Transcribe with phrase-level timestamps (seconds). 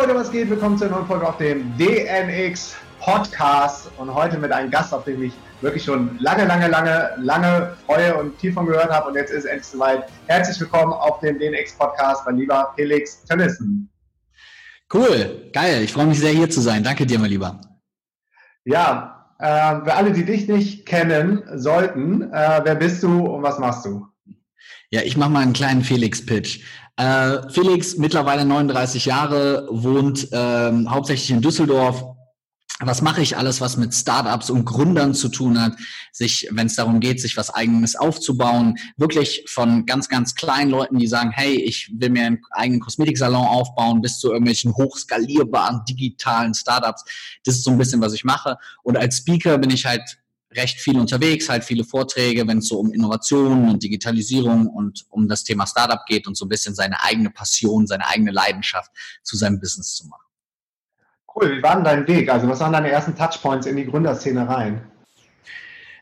[0.00, 0.48] Leute, was geht?
[0.48, 5.02] Willkommen zu einer neuen Folge auf dem DNX Podcast und heute mit einem Gast, auf
[5.02, 9.16] den ich wirklich schon lange, lange, lange, lange freue und viel von gehört habe und
[9.16, 10.04] jetzt ist es endlich soweit.
[10.28, 13.90] Herzlich willkommen auf dem DNX Podcast, mein lieber Felix Tönnissen.
[14.94, 15.82] Cool, geil.
[15.82, 16.84] Ich freue mich sehr hier zu sein.
[16.84, 17.60] Danke dir, mein Lieber.
[18.64, 23.58] Ja, äh, für alle, die dich nicht kennen sollten, äh, wer bist du und was
[23.58, 24.06] machst du?
[24.90, 26.60] Ja, ich mache mal einen kleinen Felix-Pitch.
[26.98, 32.04] Äh, Felix, mittlerweile 39 Jahre, wohnt ähm, hauptsächlich in Düsseldorf.
[32.80, 35.74] Was mache ich alles, was mit Startups und Gründern zu tun hat,
[36.12, 40.98] sich, wenn es darum geht, sich was eigenes aufzubauen, wirklich von ganz, ganz kleinen Leuten,
[40.98, 46.52] die sagen, hey, ich will mir einen eigenen Kosmetiksalon aufbauen, bis zu irgendwelchen hochskalierbaren digitalen
[46.54, 47.04] Startups.
[47.44, 48.56] Das ist so ein bisschen, was ich mache.
[48.82, 50.17] Und als Speaker bin ich halt
[50.54, 55.28] recht viel unterwegs, halt viele Vorträge, wenn es so um Innovation und Digitalisierung und um
[55.28, 58.90] das Thema Startup geht und so ein bisschen seine eigene Passion, seine eigene Leidenschaft
[59.22, 60.24] zu seinem Business zu machen.
[61.34, 62.30] Cool, wie war denn dein Weg?
[62.30, 64.82] Also was waren deine ersten Touchpoints in die Gründerszene rein?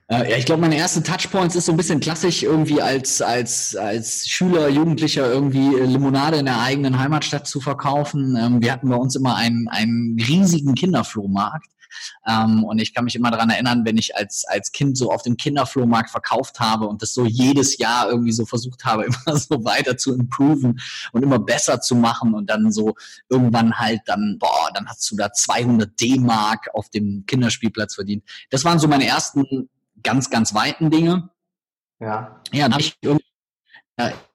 [0.09, 3.75] Äh, ja, ich glaube, meine ersten Touchpoints ist so ein bisschen klassisch irgendwie als, als,
[3.75, 8.37] als Schüler, Jugendlicher irgendwie Limonade in der eigenen Heimatstadt zu verkaufen.
[8.41, 11.67] Ähm, wir hatten bei uns immer einen, einen riesigen Kinderflohmarkt
[12.27, 15.23] ähm, und ich kann mich immer daran erinnern, wenn ich als, als Kind so auf
[15.23, 19.65] dem Kinderflohmarkt verkauft habe und das so jedes Jahr irgendwie so versucht habe, immer so
[19.65, 20.81] weiter zu improven
[21.13, 22.95] und immer besser zu machen und dann so
[23.29, 28.25] irgendwann halt dann, boah, dann hast du da 200 D-Mark auf dem Kinderspielplatz verdient.
[28.51, 29.69] Das waren so meine ersten
[30.03, 31.31] ganz, ganz weiten Dinge.
[32.01, 32.41] Ja.
[32.53, 33.25] Ja, dann habe ich irgendwie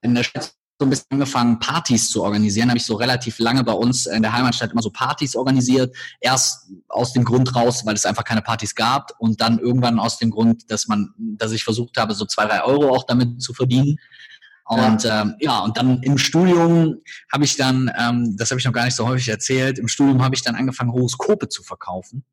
[0.02, 2.70] in der Stadt so ein bisschen angefangen, Partys zu organisieren.
[2.70, 5.96] Habe ich so relativ lange bei uns in der Heimatstadt immer so Partys organisiert.
[6.20, 10.18] Erst aus dem Grund raus, weil es einfach keine Partys gab und dann irgendwann aus
[10.18, 13.54] dem Grund, dass man, dass ich versucht habe, so zwei, drei Euro auch damit zu
[13.54, 14.00] verdienen.
[14.72, 18.66] Und ja, ähm, ja und dann im Studium habe ich dann, ähm, das habe ich
[18.66, 22.24] noch gar nicht so häufig erzählt, im Studium habe ich dann angefangen, Horoskope zu verkaufen.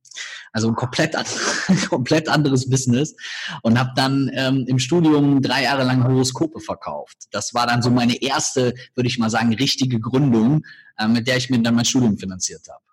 [0.52, 1.16] Also ein komplett,
[1.88, 3.16] komplett anderes Business.
[3.62, 7.16] Und habe dann ähm, im Studium drei Jahre lang Horoskope verkauft.
[7.32, 10.64] Das war dann so meine erste, würde ich mal sagen, richtige Gründung,
[10.96, 12.87] äh, mit der ich mir dann mein Studium finanziert habe.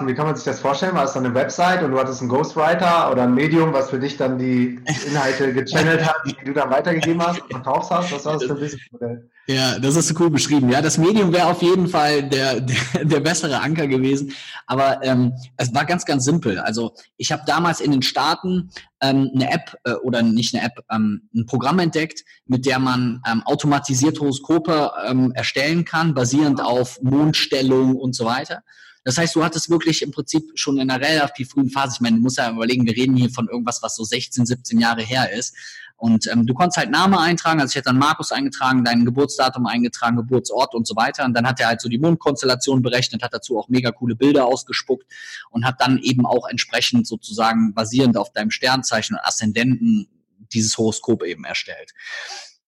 [0.00, 0.94] Und wie kann man sich das vorstellen?
[0.94, 3.98] War es dann eine Website und du hattest einen Ghostwriter oder ein Medium, was für
[3.98, 8.12] dich dann die Inhalte gechannelt hat, die du dann weitergegeben hast und verkaufst hast?
[8.12, 9.28] Was war das für ein Businessmodell?
[9.48, 10.70] Ja, das ist so cool beschrieben.
[10.70, 14.32] Ja, das Medium wäre auf jeden Fall der, der, der bessere Anker gewesen.
[14.66, 16.58] Aber ähm, es war ganz, ganz simpel.
[16.58, 18.70] Also ich habe damals in den Staaten
[19.00, 23.20] ähm, eine App äh, oder nicht eine App, ähm, ein Programm entdeckt, mit der man
[23.28, 28.62] ähm, automatisiert Horoskope ähm, erstellen kann, basierend auf Mondstellung und so weiter.
[29.04, 32.16] Das heißt, du hattest wirklich im Prinzip schon in einer relativ frühen Phase, ich meine,
[32.16, 35.32] du musst ja überlegen, wir reden hier von irgendwas, was so 16, 17 Jahre her
[35.32, 35.56] ist.
[36.02, 39.66] Und ähm, du konntest halt Name eintragen, also ich hätte dann Markus eingetragen, dein Geburtsdatum
[39.66, 41.24] eingetragen, Geburtsort und so weiter.
[41.24, 44.46] Und dann hat er halt so die Mondkonstellation berechnet, hat dazu auch mega coole Bilder
[44.46, 45.06] ausgespuckt
[45.50, 50.08] und hat dann eben auch entsprechend sozusagen basierend auf deinem Sternzeichen und Aszendenten
[50.52, 51.92] dieses Horoskop eben erstellt.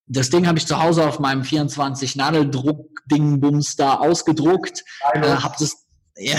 [0.06, 5.20] Das Ding habe ich zu Hause auf meinem 24 Nadeldruck Ding Bums da ausgedruckt, äh,
[5.22, 5.84] habe das
[6.16, 6.38] ja,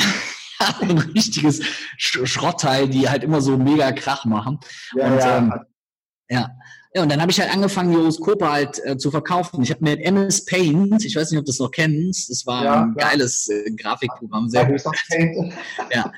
[0.80, 1.62] ein richtiges
[1.98, 4.62] Sch Schrottteil, die halt immer so mega Krach machen.
[4.96, 5.38] Ja, und, ja.
[5.38, 5.54] Ähm,
[6.30, 6.50] ja.
[6.96, 9.62] Ja, und dann habe ich halt angefangen, die Horoskope halt äh, zu verkaufen.
[9.62, 12.64] Ich habe mit MS Paint, ich weiß nicht, ob du das noch kennst, das war
[12.64, 14.82] ja, ein geiles äh, Grafikprogramm, sehr gut.
[15.92, 16.12] ja.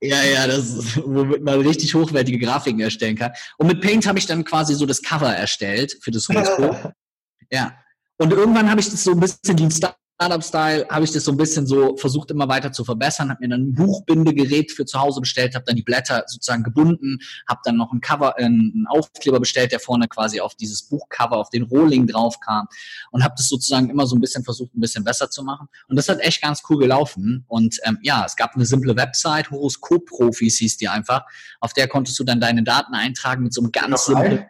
[0.00, 3.32] Ja, ja, das, womit man richtig hochwertige Grafiken erstellen kann.
[3.58, 6.92] Und mit Paint habe ich dann quasi so das Cover erstellt für das Horoskop.
[7.52, 7.76] ja.
[8.18, 9.70] Und irgendwann habe ich das so ein bisschen den
[10.20, 13.50] Startup-Style habe ich das so ein bisschen so versucht immer weiter zu verbessern, habe mir
[13.50, 17.18] dann ein Buchbindegerät für zu Hause bestellt, habe dann die Blätter sozusagen gebunden,
[17.48, 21.36] habe dann noch ein Cover, äh, einen Aufkleber bestellt, der vorne quasi auf dieses Buchcover,
[21.36, 22.66] auf den Rohling drauf kam
[23.12, 25.68] und habe das sozusagen immer so ein bisschen versucht, ein bisschen besser zu machen.
[25.86, 27.44] Und das hat echt ganz cool gelaufen.
[27.46, 31.26] Und ähm, ja, es gab eine simple Website, Horoskop-Profis hieß die einfach,
[31.60, 34.46] auf der konntest du dann deine Daten eintragen mit so einem ganz simplen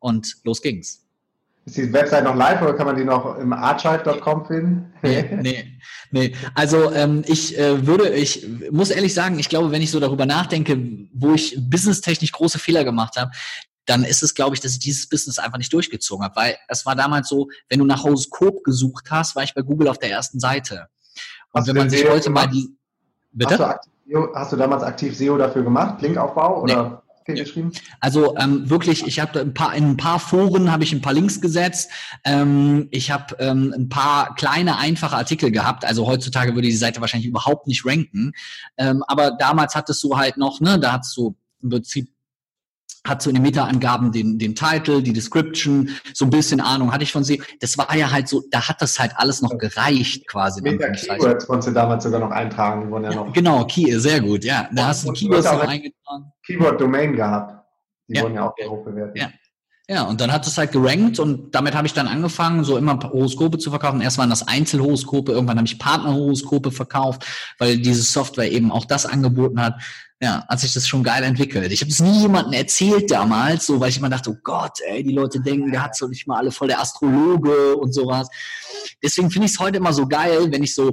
[0.00, 1.07] und los ging's.
[1.68, 4.94] Ist die Website noch live oder kann man die noch im archive.com finden?
[5.02, 5.80] Nee, nee,
[6.10, 6.36] nee.
[6.54, 10.24] Also ähm, ich äh, würde, ich muss ehrlich sagen, ich glaube, wenn ich so darüber
[10.24, 10.78] nachdenke,
[11.12, 13.30] wo ich businesstechnisch große Fehler gemacht habe,
[13.84, 16.36] dann ist es, glaube ich, dass ich dieses Business einfach nicht durchgezogen habe.
[16.36, 19.88] Weil es war damals so, wenn du nach Horoskop gesucht hast, war ich bei Google
[19.88, 20.88] auf der ersten Seite.
[21.52, 22.74] Und hast wenn man sich SEO heute mal die.
[23.32, 23.50] Bitte?
[23.50, 26.00] Hast du, aktiv, hast du, damals aktiv SEO dafür gemacht?
[26.00, 26.62] Linkaufbau?
[26.62, 26.82] Oder?
[26.82, 27.72] Nee geschrieben?
[28.00, 31.12] Also ähm, wirklich, ich habe ein paar in ein paar Foren habe ich ein paar
[31.12, 31.90] Links gesetzt.
[32.24, 35.84] Ähm, ich habe ähm, ein paar kleine einfache Artikel gehabt.
[35.84, 38.32] Also heutzutage würde die Seite wahrscheinlich überhaupt nicht ranken.
[38.76, 42.08] Ähm, aber damals hattest du halt noch, ne, da hattest du im Prinzip
[43.08, 47.04] hat so in den Meta-Angaben den, den Titel, die Description, so ein bisschen Ahnung hatte
[47.04, 47.42] ich von sie.
[47.60, 50.62] Das war ja halt so, da hat das halt alles noch gereicht quasi.
[50.62, 53.32] Meta-Keywords konntest du damals sogar noch eintragen, die wurden ja noch.
[53.32, 54.68] Genau, Key, sehr gut, ja.
[54.72, 56.32] Da hast du Keywords noch eingetragen.
[56.46, 57.54] Keyword-Domain gehabt.
[58.08, 58.22] Die ja.
[58.22, 59.16] wurden ja auch hoch bewertet.
[59.18, 59.28] Ja.
[59.90, 62.98] Ja, und dann hat es halt gerankt und damit habe ich dann angefangen, so immer
[63.02, 64.02] Horoskope zu verkaufen.
[64.02, 67.24] Erst waren das Einzelhoroskope, irgendwann habe ich Partnerhoroskope verkauft,
[67.58, 69.80] weil diese Software eben auch das angeboten hat
[70.20, 71.70] ja, hat sich das schon geil entwickelt.
[71.70, 75.04] Ich habe es nie jemandem erzählt damals, so weil ich immer dachte, oh Gott, ey,
[75.04, 78.28] die Leute denken, der hat so nicht mal alle voll der Astrologe und sowas.
[79.02, 80.92] Deswegen finde ich es heute immer so geil, wenn ich so,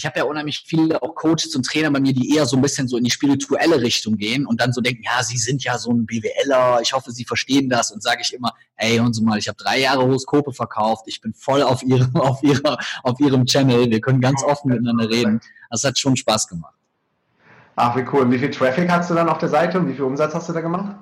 [0.00, 2.62] ich habe ja unheimlich viele auch Coaches und Trainer bei mir, die eher so ein
[2.62, 5.76] bisschen so in die spirituelle Richtung gehen und dann so denken, ja, sie sind ja
[5.76, 9.22] so ein BWLer, ich hoffe, sie verstehen das und sage ich immer, ey, hören Sie
[9.22, 13.20] mal, ich habe drei Jahre Horoskope verkauft, ich bin voll auf ihrem, auf ihrer, auf
[13.20, 15.40] ihrem Channel, wir können ganz offen miteinander reden.
[15.68, 16.74] Das hat schon Spaß gemacht.
[17.76, 18.22] Ach, wie cool.
[18.22, 20.48] Und wie viel Traffic hast du dann auf der Seite und wie viel Umsatz hast
[20.48, 20.96] du da gemacht?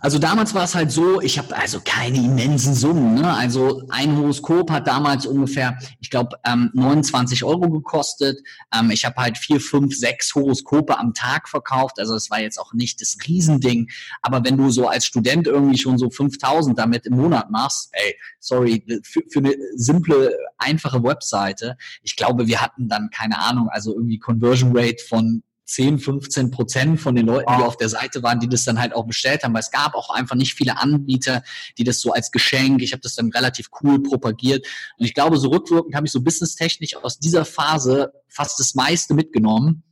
[0.00, 3.14] Also damals war es halt so, ich habe also keine immensen Summen.
[3.14, 3.32] Ne?
[3.32, 8.40] Also ein Horoskop hat damals ungefähr, ich glaube, ähm, 29 Euro gekostet.
[8.74, 11.98] Ähm, ich habe halt vier, fünf, sechs Horoskope am Tag verkauft.
[11.98, 13.90] Also es war jetzt auch nicht das Riesending.
[14.22, 18.16] Aber wenn du so als Student irgendwie schon so 5000 damit im Monat machst, ey,
[18.40, 23.94] sorry, für, für eine simple, einfache Webseite, ich glaube, wir hatten dann keine Ahnung, also
[23.94, 28.38] irgendwie Conversion Rate von 10, 15 Prozent von den Leuten, die auf der Seite waren,
[28.38, 31.42] die das dann halt auch bestellt haben, weil es gab auch einfach nicht viele Anbieter,
[31.78, 34.66] die das so als Geschenk, ich habe das dann relativ cool propagiert
[34.98, 39.14] und ich glaube, so rückwirkend habe ich so businesstechnisch aus dieser Phase fast das meiste
[39.14, 39.84] mitgenommen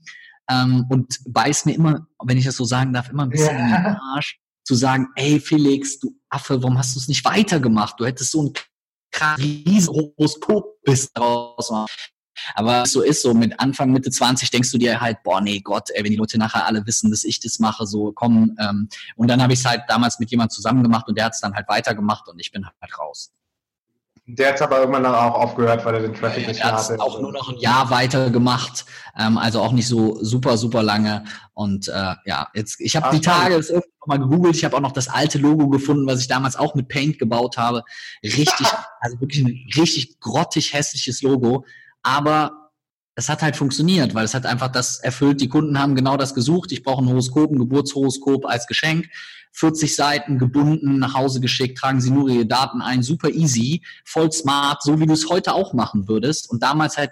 [0.50, 3.76] ähm, und beiß mir immer, wenn ich das so sagen darf, immer ein bisschen ja.
[3.76, 7.98] in den Arsch, zu sagen, ey Felix, du Affe, warum hast du es nicht weitergemacht?
[7.98, 8.52] Du hättest so ein
[9.38, 11.90] riesen Horoskop bis daraus machen.
[12.54, 15.90] Aber so ist so, mit Anfang, Mitte 20 denkst du dir halt, boah, nee, Gott,
[15.90, 18.56] ey, wenn die Leute nachher alle wissen, dass ich das mache, so komm.
[18.58, 21.34] Ähm, und dann habe ich es halt damals mit jemandem zusammen gemacht und der hat
[21.34, 23.32] es dann halt weitergemacht und ich bin halt raus.
[24.24, 27.00] Der hat aber irgendwann dann auch aufgehört, weil er den Traffic nicht mehr hatte.
[27.00, 28.84] auch nur noch ein Jahr weitergemacht,
[29.18, 31.24] ähm, also auch nicht so super, super lange.
[31.54, 34.76] Und äh, ja, jetzt, ich habe die Tage das irgendwie noch mal gegoogelt, ich habe
[34.76, 37.82] auch noch das alte Logo gefunden, was ich damals auch mit Paint gebaut habe.
[38.22, 38.66] Richtig,
[39.00, 41.64] also wirklich ein richtig grottig hässliches Logo
[42.02, 42.70] aber
[43.14, 45.40] es hat halt funktioniert, weil es hat einfach das erfüllt.
[45.40, 46.72] Die Kunden haben genau das gesucht.
[46.72, 49.08] Ich brauche ein Horoskop, ein Geburtshoroskop als Geschenk.
[49.54, 54.32] 40 Seiten gebunden, nach Hause geschickt, tragen Sie nur Ihre Daten ein, super easy, voll
[54.32, 56.50] smart, so wie du es heute auch machen würdest.
[56.50, 57.10] Und damals halt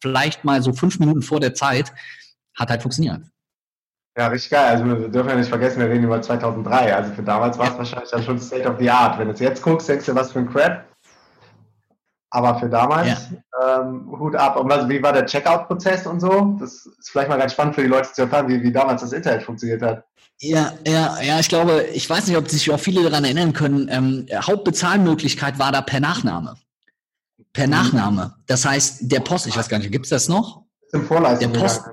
[0.00, 1.92] vielleicht mal so fünf Minuten vor der Zeit,
[2.54, 3.22] hat halt funktioniert.
[4.16, 4.64] Ja, richtig geil.
[4.64, 6.94] Also wir dürfen ja nicht vergessen, wir reden über 2003.
[6.94, 9.18] Also für damals war es wahrscheinlich dann schon State of the Art.
[9.18, 10.86] Wenn du es jetzt guckst, denkst du, was für ein Crap.
[12.36, 13.30] Aber für damals,
[13.62, 13.80] ja.
[13.80, 14.60] ähm, Hut ab.
[14.60, 16.54] Und was, wie war der Checkout-Prozess und so?
[16.60, 19.12] Das ist vielleicht mal ganz spannend für die Leute zu erfahren, wie, wie damals das
[19.14, 20.04] Internet funktioniert hat.
[20.42, 23.88] Ja, ja, ja, ich glaube, ich weiß nicht, ob sich auch viele daran erinnern können.
[23.90, 26.56] Ähm, Hauptbezahlmöglichkeit war da per Nachname.
[27.54, 27.72] Per mhm.
[27.72, 28.34] Nachname.
[28.46, 30.64] Das heißt, der Post, ich weiß gar nicht, gibt es das noch?
[30.92, 31.54] Im Vorleistung.
[31.54, 31.84] Der Post,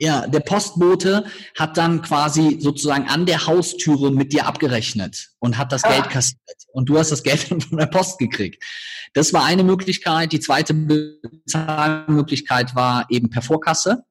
[0.00, 1.26] ja, der Postbote
[1.58, 5.92] hat dann quasi sozusagen an der Haustüre mit dir abgerechnet und hat das ah.
[5.92, 6.40] Geld kassiert.
[6.72, 8.64] Und du hast das Geld von der Post gekriegt.
[9.12, 10.32] Das war eine Möglichkeit.
[10.32, 14.04] Die zweite Bezahlmöglichkeit war eben per Vorkasse.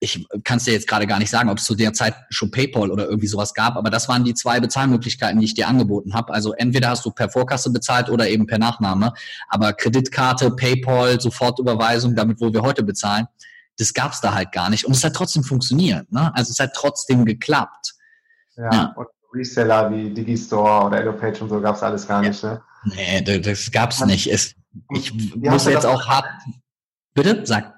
[0.00, 2.50] Ich kann es dir jetzt gerade gar nicht sagen, ob es zu der Zeit schon
[2.50, 6.14] PayPal oder irgendwie sowas gab, aber das waren die zwei Bezahlmöglichkeiten, die ich dir angeboten
[6.14, 6.32] habe.
[6.32, 9.12] Also entweder hast du per Vorkasse bezahlt oder eben per Nachname.
[9.48, 13.28] Aber Kreditkarte, PayPal, Sofortüberweisung, damit wo wir heute bezahlen,
[13.78, 14.84] das gab es da halt gar nicht.
[14.84, 16.10] Und es hat trotzdem funktioniert.
[16.12, 16.32] Ne?
[16.34, 17.94] Also es hat trotzdem geklappt.
[18.56, 18.94] Ja, ja.
[18.96, 22.42] und Reseller wie Digistore oder EloPage und so gab es alles gar nicht.
[22.42, 22.60] Ne?
[22.84, 24.26] Nee, das gab's nicht.
[24.26, 24.54] Es,
[24.94, 26.26] ich muss jetzt auch hart.
[27.14, 27.44] Bitte?
[27.44, 27.77] Sag.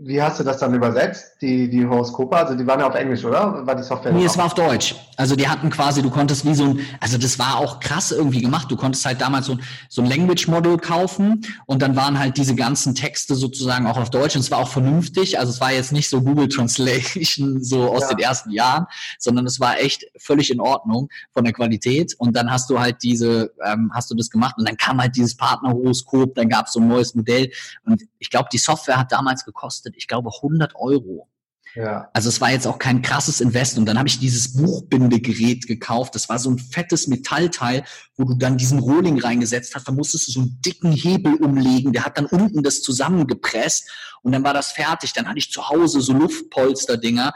[0.00, 2.34] Wie hast du das dann übersetzt, die, die Horoskope?
[2.34, 3.66] Also die waren ja auf Englisch, oder?
[3.66, 4.10] War die Software?
[4.10, 4.94] Nee, es war auf Deutsch.
[5.18, 8.40] Also die hatten quasi, du konntest wie so ein, also das war auch krass irgendwie
[8.40, 8.70] gemacht.
[8.70, 12.38] Du konntest halt damals so, ein so ein Language Model kaufen und dann waren halt
[12.38, 15.38] diese ganzen Texte sozusagen auch auf Deutsch und es war auch vernünftig.
[15.38, 18.08] Also es war jetzt nicht so Google Translation so aus ja.
[18.08, 18.86] den ersten Jahren,
[19.18, 22.14] sondern es war echt völlig in Ordnung von der Qualität.
[22.16, 25.16] Und dann hast du halt diese, ähm, hast du das gemacht und dann kam halt
[25.16, 27.50] dieses Partnerhoroskop, dann gab es so ein neues Modell
[27.84, 29.65] und ich glaube, die Software hat damals gekostet,
[29.96, 31.28] ich glaube, 100 Euro.
[31.76, 32.08] Ja.
[32.14, 33.76] Also es war jetzt auch kein krasses Invest.
[33.76, 36.14] Und dann habe ich dieses Buchbindegerät gekauft.
[36.14, 37.84] Das war so ein fettes Metallteil,
[38.16, 39.86] wo du dann diesen Rohling reingesetzt hast.
[39.86, 41.92] Da musstest du so einen dicken Hebel umlegen.
[41.92, 43.90] Der hat dann unten das zusammengepresst
[44.22, 45.12] und dann war das fertig.
[45.12, 47.34] Dann hatte ich zu Hause so Luftpolster-Dinger.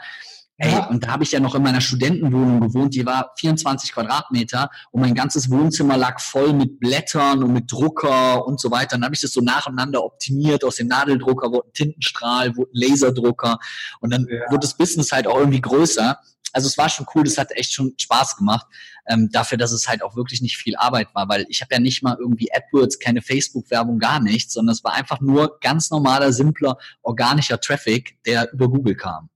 [0.63, 0.85] Ey, ja.
[0.85, 5.01] und da habe ich ja noch in meiner Studentenwohnung gewohnt, die war 24 Quadratmeter und
[5.01, 8.89] mein ganzes Wohnzimmer lag voll mit Blättern und mit Drucker und so weiter.
[8.91, 10.63] Dann habe ich das so nacheinander optimiert.
[10.63, 13.57] Aus dem Nadeldrucker wurde ein Tintenstrahl, wurde ein Laserdrucker
[14.01, 14.51] und dann ja.
[14.51, 16.19] wurde das Business halt auch irgendwie größer.
[16.53, 18.67] Also es war schon cool, das hat echt schon Spaß gemacht,
[19.07, 21.79] ähm, dafür, dass es halt auch wirklich nicht viel Arbeit war, weil ich habe ja
[21.79, 26.31] nicht mal irgendwie AdWords, keine Facebook-Werbung, gar nichts, sondern es war einfach nur ganz normaler,
[26.31, 29.31] simpler, organischer Traffic, der über Google kam.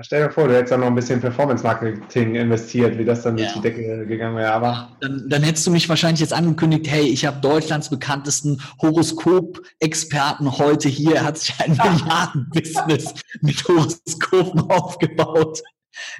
[0.00, 3.44] Stell dir vor, du hättest da noch ein bisschen Performance-Marketing investiert, wie das dann ja.
[3.44, 4.50] durch die Decke gegangen wäre.
[4.50, 10.56] Aber dann, dann hättest du mich wahrscheinlich jetzt angekündigt, hey, ich habe Deutschlands bekanntesten Horoskop-Experten
[10.56, 11.16] heute hier.
[11.16, 15.60] Er hat sich ein Milliarden-Business mit Horoskopen aufgebaut.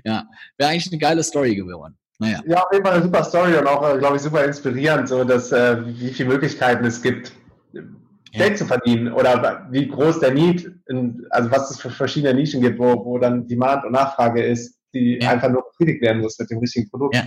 [0.04, 0.24] Ja,
[0.58, 1.96] wäre eigentlich eine geile Story geworden.
[2.18, 2.40] Naja.
[2.46, 5.24] Ja, auf jeden Fall eine super Story und auch, äh, glaube ich, super inspirierend, so
[5.24, 7.32] dass äh, wie viele Möglichkeiten es gibt
[8.38, 12.60] Geld zu verdienen oder wie groß der Need, in, also was es für verschiedene Nischen
[12.60, 15.30] gibt, wo, wo dann Demand und Nachfrage ist, die ja.
[15.30, 17.14] einfach nur befriedigt werden muss mit dem richtigen Produkt.
[17.14, 17.24] Ja.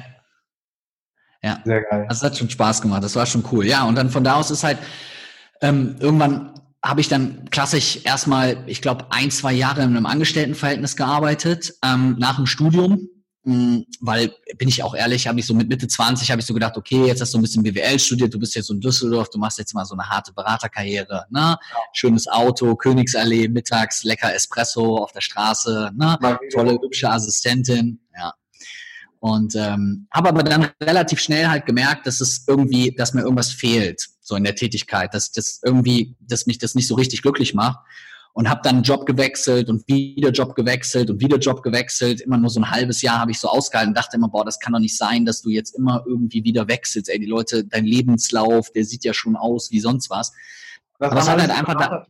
[1.43, 1.59] Ja.
[1.63, 2.05] Sehr geil.
[2.09, 3.67] Das hat schon Spaß gemacht, das war schon cool.
[3.67, 4.79] Ja, und dann von da aus ist halt
[5.61, 10.95] ähm, irgendwann habe ich dann klassisch erstmal, ich glaube, ein, zwei Jahre in einem Angestelltenverhältnis
[10.95, 13.09] gearbeitet, ähm, nach dem Studium
[13.45, 16.77] weil, bin ich auch ehrlich, habe ich so mit Mitte 20, habe ich so gedacht,
[16.77, 19.37] okay, jetzt hast du ein bisschen BWL studiert, du bist jetzt so in Düsseldorf, du
[19.37, 21.55] machst jetzt mal so eine harte Beraterkarriere, ne?
[21.93, 26.17] Schönes Auto, Königsallee, mittags lecker Espresso auf der Straße, ne?
[26.51, 28.33] Tolle, hübsche Assistentin, ja.
[29.19, 33.51] Und ähm, habe aber dann relativ schnell halt gemerkt, dass es irgendwie, dass mir irgendwas
[33.51, 37.53] fehlt, so in der Tätigkeit, dass das irgendwie, dass mich das nicht so richtig glücklich
[37.53, 37.77] macht
[38.35, 42.19] und habe dann Job gewechselt und wieder Job gewechselt und wieder Job gewechselt.
[42.19, 44.59] Immer nur so ein halbes Jahr habe ich so ausgehalten und dachte immer, boah, das
[44.59, 47.09] kann doch nicht sein, dass du jetzt immer irgendwie wieder wechselst.
[47.09, 50.33] Ey, die Leute, dein Lebenslauf, der sieht ja schon aus wie sonst was.
[50.99, 52.05] was Aber es hat halt einfach da.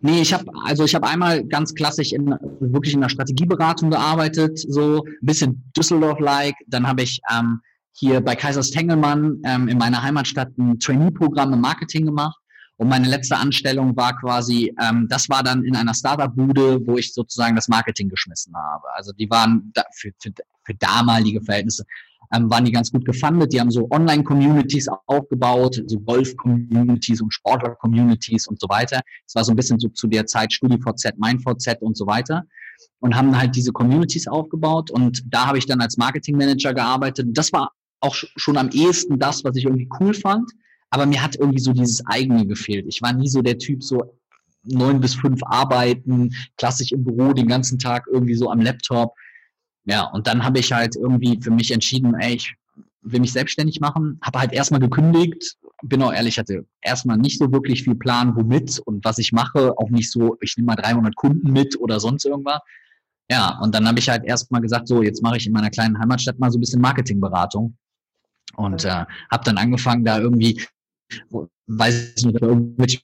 [0.00, 4.58] Nee, ich habe also ich habe einmal ganz klassisch in wirklich in der Strategieberatung gearbeitet,
[4.58, 6.56] so ein bisschen Düsseldorf-like.
[6.66, 7.60] Dann habe ich ähm,
[7.92, 12.40] hier bei Kaisers Tengelmann ähm, in meiner Heimatstadt ein Trainee-Programm im Marketing gemacht
[12.80, 17.12] und meine letzte Anstellung war quasi, ähm, das war dann in einer Startup-Bude, wo ich
[17.12, 18.84] sozusagen das Marketing geschmissen habe.
[18.94, 20.30] Also die waren da, für, für,
[20.64, 21.84] für damalige Verhältnisse
[22.32, 23.52] ähm, waren die ganz gut gefundet.
[23.52, 29.02] Die haben so Online-Communities aufgebaut, so Golf-Communities und Sportler-Communities und so weiter.
[29.26, 32.44] Es war so ein bisschen so zu der Zeit StudiVZ, MeinVZ und so weiter.
[33.00, 34.90] Und haben halt diese Communities aufgebaut.
[34.90, 37.26] Und da habe ich dann als Marketing-Manager gearbeitet.
[37.32, 40.50] Das war auch schon am ehesten das, was ich irgendwie cool fand
[40.90, 42.86] aber mir hat irgendwie so dieses eigene gefehlt.
[42.88, 44.18] Ich war nie so der Typ, so
[44.64, 49.14] neun bis fünf arbeiten, klassisch im Büro den ganzen Tag irgendwie so am Laptop.
[49.84, 52.54] Ja, und dann habe ich halt irgendwie für mich entschieden, ey, ich
[53.02, 57.50] will mich selbstständig machen, habe halt erstmal gekündigt, bin auch ehrlich, hatte erstmal nicht so
[57.50, 61.16] wirklich viel Plan, womit und was ich mache, auch nicht so, ich nehme mal 300
[61.16, 62.60] Kunden mit oder sonst irgendwas.
[63.30, 65.98] Ja, und dann habe ich halt erstmal gesagt, so, jetzt mache ich in meiner kleinen
[65.98, 67.76] Heimatstadt mal so ein bisschen Marketingberatung
[68.56, 70.60] und äh, habe dann angefangen, da irgendwie
[71.66, 73.00] weiß ich nicht, irgendwelche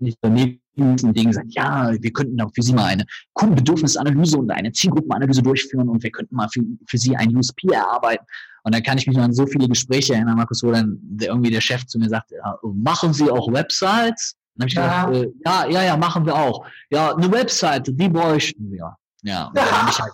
[0.00, 5.42] Unternehmen Dinge gesagt, ja, wir könnten auch für Sie mal eine Kundenbedürfnisanalyse und eine Zielgruppenanalyse
[5.42, 8.24] durchführen und wir könnten mal für, für Sie ein USP erarbeiten.
[8.62, 11.28] Und dann kann ich mich noch an so viele Gespräche erinnern, Markus, wo dann der,
[11.28, 14.36] irgendwie der Chef zu mir sagt, ja, machen Sie auch Websites?
[14.58, 15.06] dann habe ich ja.
[15.06, 16.66] gesagt, äh, ja, ja, ja, machen wir auch.
[16.90, 18.96] Ja, eine Webseite, die bräuchten wir.
[19.22, 20.12] Ja, und dann habe ich halt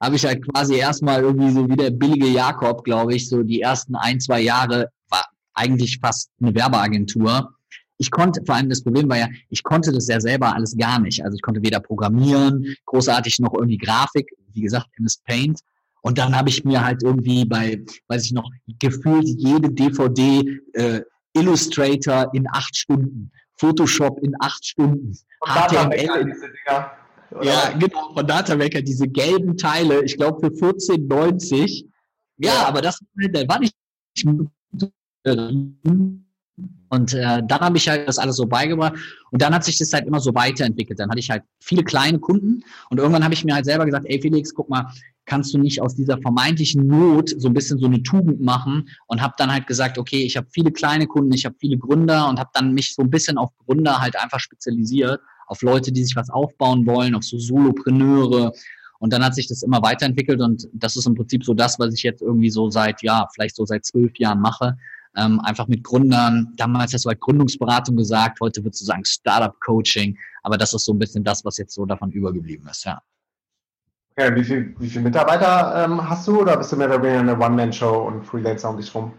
[0.00, 3.60] habe ich halt quasi erstmal irgendwie so wie der billige Jakob, glaube ich, so die
[3.60, 4.90] ersten ein, zwei Jahre
[5.54, 7.54] eigentlich fast eine Werbeagentur.
[7.98, 10.98] Ich konnte, vor allem das Problem war ja, ich konnte das ja selber alles gar
[10.98, 11.24] nicht.
[11.24, 15.60] Also ich konnte weder programmieren, großartig noch irgendwie Grafik, wie gesagt, MS Paint.
[16.02, 21.00] Und dann habe ich mir halt irgendwie bei, weiß ich noch, gefühlt jede DVD äh,
[21.32, 26.34] Illustrator in acht Stunden, Photoshop in acht Stunden, HTML in,
[27.42, 31.86] ja, genau, von DataWecker, diese gelben Teile, ich glaube für 14,90.
[32.36, 33.00] Ja, ja, aber das
[33.48, 33.74] war nicht
[36.94, 38.94] Und äh, dann habe ich halt das alles so beigebracht.
[39.30, 41.00] Und dann hat sich das halt immer so weiterentwickelt.
[41.00, 44.06] Dann hatte ich halt viele kleine Kunden und irgendwann habe ich mir halt selber gesagt,
[44.08, 44.92] ey Felix, guck mal,
[45.26, 49.22] kannst du nicht aus dieser vermeintlichen Not so ein bisschen so eine Tugend machen und
[49.22, 52.38] habe dann halt gesagt, okay, ich habe viele kleine Kunden, ich habe viele Gründer und
[52.38, 56.14] habe dann mich so ein bisschen auf Gründer halt einfach spezialisiert, auf Leute, die sich
[56.14, 58.52] was aufbauen wollen, auf so Solopreneure.
[59.00, 61.92] Und dann hat sich das immer weiterentwickelt und das ist im Prinzip so das, was
[61.92, 64.76] ich jetzt irgendwie so seit, ja, vielleicht so seit zwölf Jahren mache
[65.16, 66.52] ähm, einfach mit Gründern.
[66.56, 70.92] Damals hast du halt Gründungsberatung gesagt, heute würdest du sagen Startup-Coaching, aber das ist so
[70.92, 73.00] ein bisschen das, was jetzt so davon übergeblieben ist, ja.
[74.16, 77.20] Okay, wie viele wie viel Mitarbeiter ähm, hast du oder bist du mehr oder weniger
[77.20, 79.12] eine One-Man-Show und Freelancer um dich rum?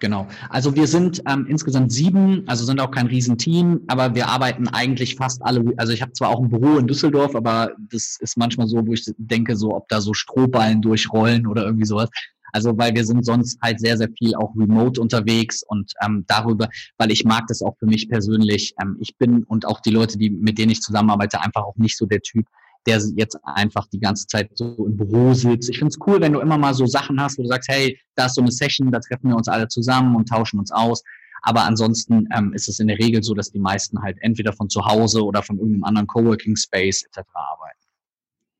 [0.00, 0.28] Genau.
[0.48, 5.16] Also wir sind ähm, insgesamt sieben, also sind auch kein Riesenteam, aber wir arbeiten eigentlich
[5.16, 5.72] fast alle.
[5.76, 8.92] Also ich habe zwar auch ein Büro in Düsseldorf, aber das ist manchmal so, wo
[8.92, 12.10] ich denke, so ob da so Strohballen durchrollen oder irgendwie sowas.
[12.52, 16.68] Also weil wir sind sonst halt sehr, sehr viel auch remote unterwegs und ähm, darüber,
[16.96, 18.74] weil ich mag das auch für mich persönlich.
[18.80, 21.96] Ähm, ich bin und auch die Leute, die mit denen ich zusammenarbeite, einfach auch nicht
[21.96, 22.46] so der Typ,
[22.86, 25.68] der jetzt einfach die ganze Zeit so im Büro sitzt.
[25.68, 27.98] Ich finde es cool, wenn du immer mal so Sachen hast, wo du sagst, hey,
[28.14, 31.02] da ist so eine Session, da treffen wir uns alle zusammen und tauschen uns aus.
[31.42, 34.68] Aber ansonsten ähm, ist es in der Regel so, dass die meisten halt entweder von
[34.68, 37.28] zu Hause oder von irgendeinem anderen Coworking Space etc.
[37.34, 37.77] arbeiten.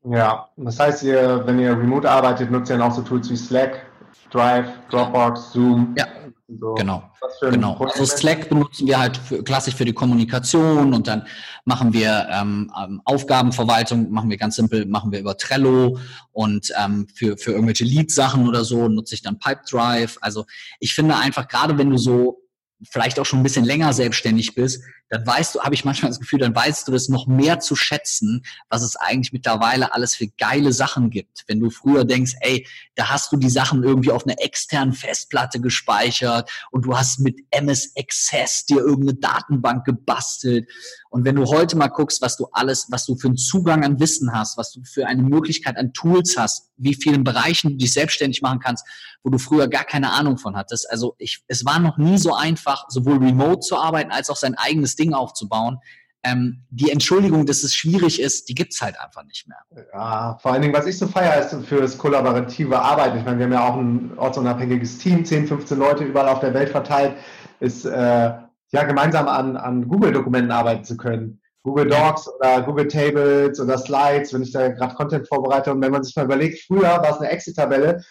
[0.04, 3.36] Ja, das heißt, ihr, wenn ihr remote arbeitet, nutzt ihr dann auch so Tools wie
[3.36, 3.86] Slack,
[4.30, 5.94] Drive, Dropbox, Zoom.
[5.98, 6.06] Ja,
[6.48, 6.74] so.
[6.74, 7.10] genau.
[7.40, 7.74] genau.
[7.76, 11.26] Also Slack benutzen wir halt für, klassisch für die Kommunikation und dann
[11.64, 15.98] machen wir ähm, ähm, Aufgabenverwaltung, machen wir ganz simpel, machen wir über Trello
[16.32, 20.16] und ähm, für, für irgendwelche Lead-Sachen oder so nutze ich dann Pipedrive.
[20.20, 20.46] Also
[20.80, 22.40] ich finde einfach, gerade wenn du so
[22.82, 26.20] vielleicht auch schon ein bisschen länger selbstständig bist, dann weißt du, habe ich manchmal das
[26.20, 30.28] Gefühl, dann weißt du das noch mehr zu schätzen, was es eigentlich mittlerweile alles für
[30.38, 31.44] geile Sachen gibt.
[31.46, 35.60] Wenn du früher denkst, ey, da hast du die Sachen irgendwie auf einer externen Festplatte
[35.60, 40.68] gespeichert und du hast mit MS Access dir irgendeine Datenbank gebastelt.
[41.10, 43.98] Und wenn du heute mal guckst, was du alles, was du für einen Zugang an
[44.00, 47.92] Wissen hast, was du für eine Möglichkeit an Tools hast, wie vielen Bereichen du dich
[47.92, 48.86] selbstständig machen kannst,
[49.22, 50.90] wo du früher gar keine Ahnung von hattest.
[50.90, 54.54] Also ich, es war noch nie so einfach, sowohl remote zu arbeiten als auch sein
[54.56, 55.78] eigenes Ding aufzubauen.
[56.24, 59.58] Ähm, die Entschuldigung, dass es schwierig ist, die gibt es halt einfach nicht mehr.
[59.94, 63.18] Ja, vor allen Dingen, was ich so feiere, ist für das kollaborative Arbeiten.
[63.18, 66.52] Ich meine, wir haben ja auch ein ortsunabhängiges Team, 10, 15 Leute überall auf der
[66.54, 67.14] Welt verteilt,
[67.60, 68.32] ist äh,
[68.72, 71.40] ja gemeinsam an, an Google-Dokumenten arbeiten zu können.
[71.62, 75.72] Google Docs oder Google Tables oder Slides, wenn ich da gerade Content vorbereite.
[75.72, 78.02] Und wenn man sich mal überlegt, früher war es eine Excel-Tabelle,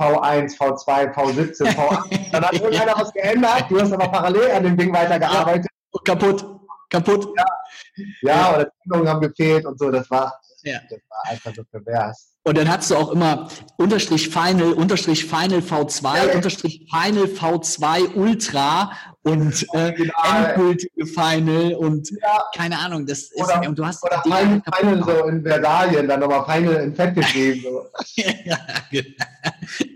[0.00, 2.32] V1, V2, V17, V8.
[2.32, 5.70] Dann hat irgendeiner was geändert, du hast aber parallel an dem Ding weitergearbeitet
[6.04, 6.44] kaputt,
[6.90, 7.28] kaputt.
[7.36, 7.44] Ja,
[8.22, 10.80] ja oder Änderungen haben gefehlt und so, das war, ja.
[10.90, 12.30] das war einfach so pervers.
[12.46, 13.48] Und dann hast du auch immer
[13.78, 22.10] Unterstrich Final, Unterstrich Final V2, ja, Unterstrich Final V2 Ultra und äh, endgültige Final und
[22.10, 22.44] ja.
[22.54, 26.20] keine Ahnung, das ist, oder, und du hast oder Final, Final so in Verdalien, dann
[26.20, 27.62] nochmal Final in Fett geschrieben.
[27.62, 27.86] So.
[28.44, 28.58] ja,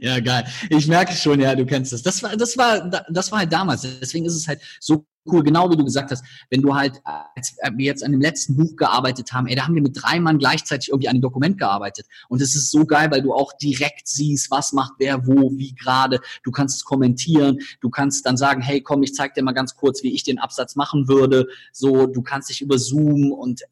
[0.00, 0.44] ja, geil.
[0.70, 2.02] Ich merke schon, ja, du kennst das.
[2.02, 3.82] Das war, das war, das war halt damals.
[3.82, 7.00] Deswegen ist es halt so cool, genau wie du gesagt hast, wenn du halt,
[7.34, 10.20] als wir jetzt an dem letzten Buch gearbeitet haben, ey, da haben wir mit drei
[10.20, 12.06] Mann gleichzeitig irgendwie an dem Dokument gearbeitet.
[12.28, 15.74] Und es ist so geil, weil du auch direkt siehst, was macht wer wo, wie
[15.74, 16.20] gerade.
[16.42, 19.76] Du kannst es kommentieren, du kannst dann sagen, hey, komm, ich zeig dir mal ganz
[19.76, 21.48] kurz, wie ich den Absatz machen würde.
[21.72, 23.62] So, du kannst dich über Zoom und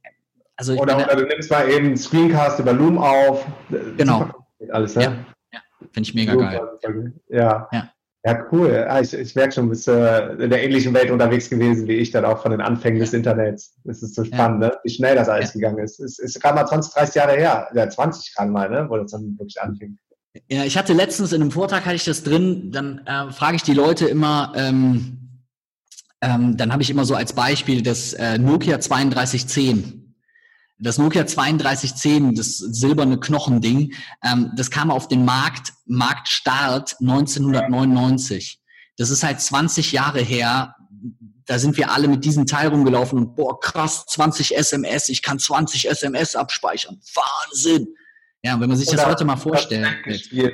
[0.57, 3.47] also oder, meine, oder du nimmst mal eben Screencast über Loom auf.
[3.97, 4.31] Genau.
[4.71, 5.03] Alles, ja.
[5.03, 5.17] ja,
[5.53, 5.61] ja.
[5.93, 6.79] Finde ich mega Super.
[6.81, 7.13] geil.
[7.29, 7.69] Ja.
[7.73, 7.91] ja.
[8.27, 8.85] Ja, cool.
[8.89, 11.95] Ah, ich, ich merke schon, du bist äh, in der ähnlichen Welt unterwegs gewesen wie
[11.95, 13.77] ich dann auch von den Anfängen des Internets.
[13.85, 14.71] Das ist so spannend, ja.
[14.71, 14.77] ne?
[14.83, 15.61] wie schnell das alles ja.
[15.61, 16.01] gegangen ist.
[16.01, 18.87] Es ist gerade mal 20, 30 Jahre her, ja, 20 gerade mal, ne?
[18.89, 19.97] wo das dann wirklich anfing.
[20.49, 23.63] Ja, ich hatte letztens in einem Vortrag hatte ich das drin, dann äh, frage ich
[23.63, 25.19] die Leute immer, ähm,
[26.21, 30.06] ähm, dann habe ich immer so als Beispiel das äh, Nokia 3210.
[30.79, 38.61] Das Nokia 3210, das silberne Knochending, ähm, das kam auf den Markt, Marktstart 1999.
[38.99, 40.75] Das ist halt 20 Jahre her.
[41.47, 45.39] Da sind wir alle mit diesem Teil rumgelaufen und boah, krass, 20 SMS, ich kann
[45.39, 47.01] 20 SMS abspeichern.
[47.15, 47.89] Wahnsinn!
[48.47, 49.89] Ja, wenn man sich oder das heute mal vorstellt.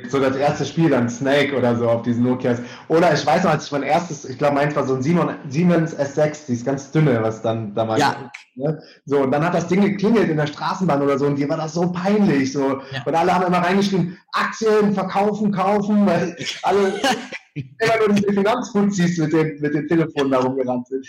[0.08, 2.62] So das erste Spiel an Snake oder so auf diesen Nokias.
[2.88, 5.94] Oder ich weiß noch, als ich mein erstes, ich glaube, meins war so ein Siemens
[5.94, 8.00] S6, dieses ganz dünne, was dann damals.
[8.00, 8.30] Ja.
[8.54, 8.82] Ne?
[9.04, 11.58] So, und dann hat das Ding geklingelt in der Straßenbahn oder so und dir war
[11.58, 12.54] das so peinlich.
[12.54, 12.80] So.
[12.92, 13.02] Ja.
[13.04, 16.94] Und alle haben immer reingeschrieben, Aktien verkaufen, kaufen, weil alle
[17.54, 21.06] immer nur die Finanzfuzis mit den, mit den Telefonen da rumgerannt sind.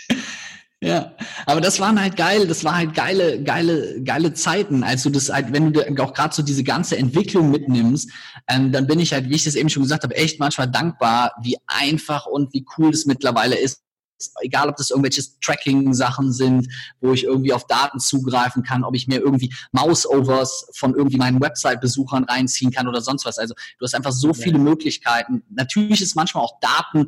[0.84, 1.12] Ja,
[1.46, 4.84] aber das waren halt geil, das war halt geile, geile, geile Zeiten.
[4.84, 8.10] Also das halt, wenn du auch gerade so diese ganze Entwicklung mitnimmst,
[8.48, 11.32] ähm, dann bin ich halt, wie ich das eben schon gesagt habe, echt manchmal dankbar,
[11.42, 13.80] wie einfach und wie cool das mittlerweile ist,
[14.42, 16.68] egal ob das irgendwelche Tracking-Sachen sind,
[17.00, 21.40] wo ich irgendwie auf Daten zugreifen kann, ob ich mir irgendwie Mouse-Overs von irgendwie meinen
[21.40, 23.38] Website-Besuchern reinziehen kann oder sonst was.
[23.38, 25.42] Also du hast einfach so viele Möglichkeiten.
[25.48, 27.06] Natürlich ist manchmal auch Daten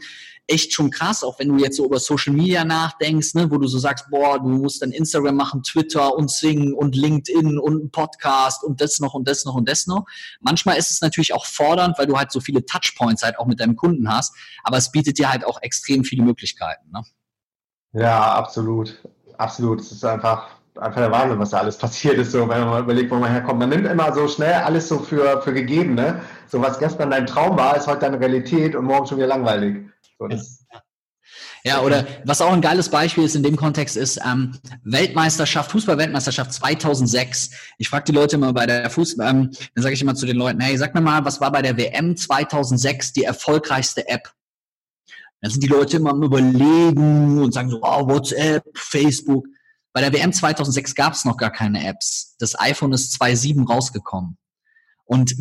[0.48, 3.66] echt schon krass, auch wenn du jetzt so über Social Media nachdenkst, ne, wo du
[3.66, 7.90] so sagst, boah, du musst dann Instagram machen, Twitter und Sing und LinkedIn und ein
[7.90, 10.04] Podcast und das noch und das noch und das noch.
[10.40, 13.60] Manchmal ist es natürlich auch fordernd, weil du halt so viele Touchpoints halt auch mit
[13.60, 16.90] deinem Kunden hast, aber es bietet dir halt auch extrem viele Möglichkeiten.
[16.92, 17.02] Ne?
[17.92, 19.00] Ja, absolut.
[19.38, 19.80] Absolut.
[19.80, 23.10] Es ist einfach, einfach der Wahnsinn, was da alles passiert ist, so, wenn man überlegt,
[23.10, 23.58] wo man herkommt.
[23.58, 26.20] Man nimmt immer so schnell alles so für, für gegeben, ne?
[26.46, 29.78] So was gestern dein Traum war, ist heute deine Realität und morgen schon wieder langweilig.
[30.18, 30.28] So,
[31.64, 36.52] ja, oder was auch ein geiles Beispiel ist in dem Kontext ist ähm, Weltmeisterschaft, Fußball-Weltmeisterschaft
[36.52, 37.50] 2006.
[37.78, 40.36] Ich frage die Leute immer bei der Fußball, ähm, dann sage ich immer zu den
[40.36, 44.32] Leuten, hey, sag mir mal, was war bei der WM 2006 die erfolgreichste App?
[45.40, 49.44] Dann sind die Leute immer am Überlegen und sagen so, oh, WhatsApp, Facebook.
[49.92, 52.36] Bei der WM 2006 gab es noch gar keine Apps.
[52.38, 54.38] Das iPhone ist 2.7 rausgekommen.
[55.06, 55.36] Und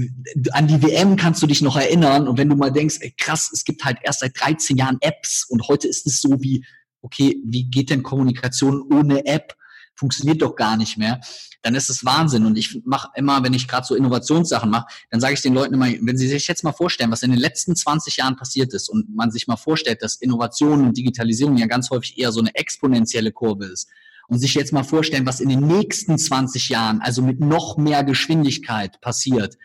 [0.52, 2.28] an die WM kannst du dich noch erinnern.
[2.28, 5.44] Und wenn du mal denkst, ey, krass, es gibt halt erst seit 13 Jahren Apps
[5.50, 6.64] und heute ist es so wie,
[7.02, 9.56] okay, wie geht denn Kommunikation ohne App?
[9.96, 11.20] Funktioniert doch gar nicht mehr.
[11.64, 12.46] Dann ist es Wahnsinn.
[12.46, 15.74] Und ich mache immer, wenn ich gerade so Innovationssachen mache, dann sage ich den Leuten
[15.74, 18.88] immer, wenn sie sich jetzt mal vorstellen, was in den letzten 20 Jahren passiert ist
[18.88, 22.54] und man sich mal vorstellt, dass Innovation und Digitalisierung ja ganz häufig eher so eine
[22.54, 23.88] exponentielle Kurve ist
[24.28, 28.04] und sich jetzt mal vorstellen, was in den nächsten 20 Jahren, also mit noch mehr
[28.04, 29.58] Geschwindigkeit passiert,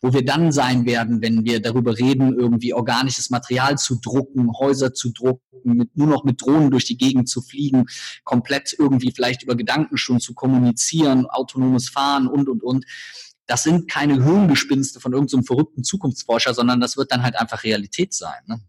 [0.00, 4.92] wo wir dann sein werden, wenn wir darüber reden, irgendwie organisches Material zu drucken, Häuser
[4.92, 7.86] zu drucken, mit, nur noch mit Drohnen durch die Gegend zu fliegen,
[8.24, 12.84] komplett irgendwie vielleicht über Gedanken schon zu kommunizieren, autonomes Fahren und, und, und.
[13.46, 17.62] Das sind keine Hirngespinste von irgendeinem so verrückten Zukunftsforscher, sondern das wird dann halt einfach
[17.62, 18.40] Realität sein.
[18.46, 18.60] Ne?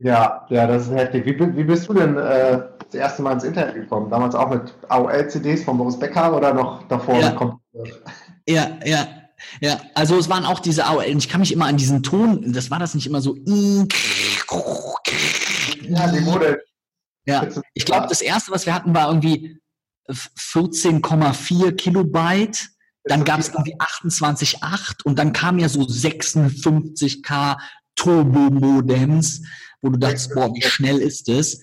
[0.00, 1.24] Ja, ja, das ist heftig.
[1.24, 4.10] Wie, wie bist du denn äh, das erste Mal ins Internet gekommen?
[4.10, 7.34] Damals auch mit AOL-CDs von Boris Becker oder noch davor ja.
[8.46, 9.08] Ja, ja,
[9.60, 9.80] ja.
[9.94, 11.04] Also es waren auch diese AOL.
[11.04, 13.34] Ich kann mich immer an diesen Ton, das war das nicht immer so.
[15.82, 16.62] Ja, die Mode.
[17.24, 19.60] Ja, ich glaube, das erste, was wir hatten, war irgendwie
[20.10, 22.68] 14,4 Kilobyte.
[23.04, 27.56] Dann gab es irgendwie 28,8 und dann kam ja so 56k
[27.96, 29.42] Turbo-Modems
[29.82, 31.60] wo du dachtest, boah, wie schnell ist das?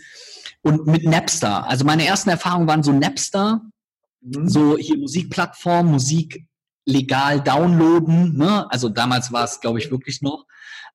[0.62, 1.68] Und mit Napster.
[1.68, 3.62] Also meine ersten Erfahrungen waren so Napster,
[4.22, 4.48] mhm.
[4.48, 6.46] so hier Musikplattform, Musik
[6.86, 8.38] legal downloaden.
[8.38, 8.70] Ne?
[8.72, 10.46] Also damals war es, glaube ich, wirklich noch.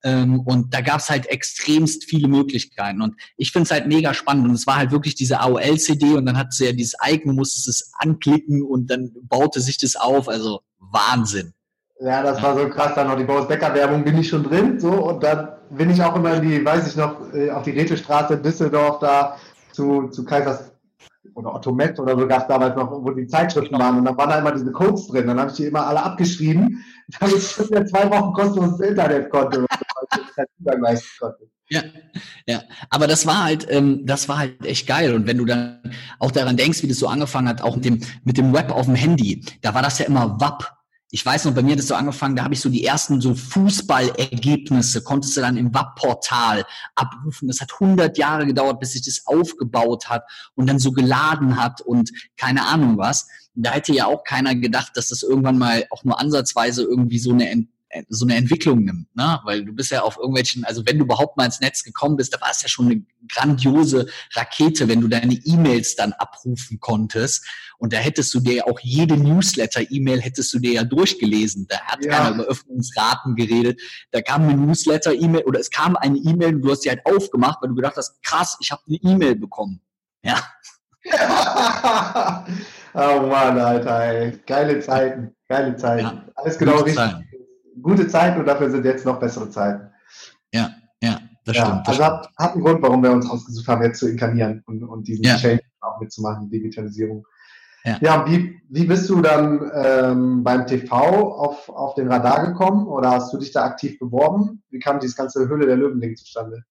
[0.03, 3.00] Ähm, und da gab es halt extremst viele Möglichkeiten.
[3.00, 4.46] Und ich finde es halt mega spannend.
[4.46, 7.68] Und es war halt wirklich diese AOL-CD und dann hat sie ja dieses Icon, musstest
[7.68, 10.29] es anklicken und dann baute sich das auf.
[10.29, 11.55] Also Wahnsinn.
[12.00, 12.94] Ja, das war so krass.
[12.94, 14.79] Dann noch die Boris Becker Werbung bin ich schon drin.
[14.79, 17.70] So und dann bin ich auch immer in die, weiß ich noch, äh, auf die
[17.70, 19.38] Rätestraße Düsseldorf da
[19.75, 20.73] zu, zu Kaisers
[21.35, 24.17] oder Otto Met oder so gab es damals noch, wo die Zeitschriften waren und da
[24.17, 25.27] waren da immer diese Codes drin.
[25.27, 26.85] Dann habe ich die immer alle abgeschrieben,
[27.21, 29.67] damit ich ja zwei Wochen kostenloses Internet konnte,
[31.71, 31.83] Ja,
[32.47, 35.15] ja, aber das war halt, ähm, das war halt echt geil.
[35.15, 35.81] Und wenn du dann
[36.19, 38.85] auch daran denkst, wie das so angefangen hat, auch mit dem, mit dem Web auf
[38.85, 40.74] dem Handy, da war das ja immer WAP
[41.14, 43.20] ich weiß noch, bei mir hat es so angefangen, da habe ich so die ersten
[43.20, 46.64] so Fußballergebnisse, konntest du dann im WAP-Portal
[46.96, 47.46] abrufen.
[47.46, 50.24] Das hat 100 Jahre gedauert, bis sich das aufgebaut hat
[50.57, 53.29] und dann so geladen hat und keine Ahnung was.
[53.55, 57.31] Da hätte ja auch keiner gedacht, dass das irgendwann mal auch nur ansatzweise irgendwie so
[57.31, 57.48] eine
[58.09, 59.41] so eine Entwicklung nimmt, ne?
[59.45, 62.35] Weil du bist ja auf irgendwelchen, also wenn du überhaupt mal ins Netz gekommen bist,
[62.35, 67.45] da war es ja schon eine grandiose Rakete, wenn du deine E-Mails dann abrufen konntest.
[67.79, 71.67] Und da hättest du dir auch jede Newsletter-E-Mail hättest du dir ja durchgelesen.
[71.69, 72.11] Da hat ja.
[72.11, 73.81] keiner über Öffnungsraten geredet.
[74.11, 77.59] Da kam eine Newsletter-E-Mail oder es kam eine E-Mail und du hast sie halt aufgemacht,
[77.61, 79.81] weil du gedacht hast, krass, ich habe eine E-Mail bekommen.
[80.23, 80.43] Ja.
[82.95, 84.41] oh Mann, Alter, ey.
[84.47, 86.07] Geile Zeiten, geile Zeiten.
[86.07, 86.25] Ja.
[86.37, 87.05] Alles genau richtig.
[87.83, 89.91] Gute Zeiten und dafür sind jetzt noch bessere Zeiten.
[90.53, 90.71] Ja,
[91.03, 91.89] ja, das ja, stimmt.
[91.89, 94.83] Das also hat, hat, einen Grund, warum wir uns ausgesucht haben, jetzt zu inkarnieren und,
[94.85, 95.37] und diesen ja.
[95.37, 97.27] Change auch mitzumachen, Digitalisierung.
[97.85, 102.87] Ja, ja wie, wie bist du dann ähm, beim TV auf, auf den Radar gekommen
[102.87, 104.63] oder hast du dich da aktiv beworben?
[104.71, 106.65] Wie kam dieses ganze Höhle der Löwen-Ding zustande?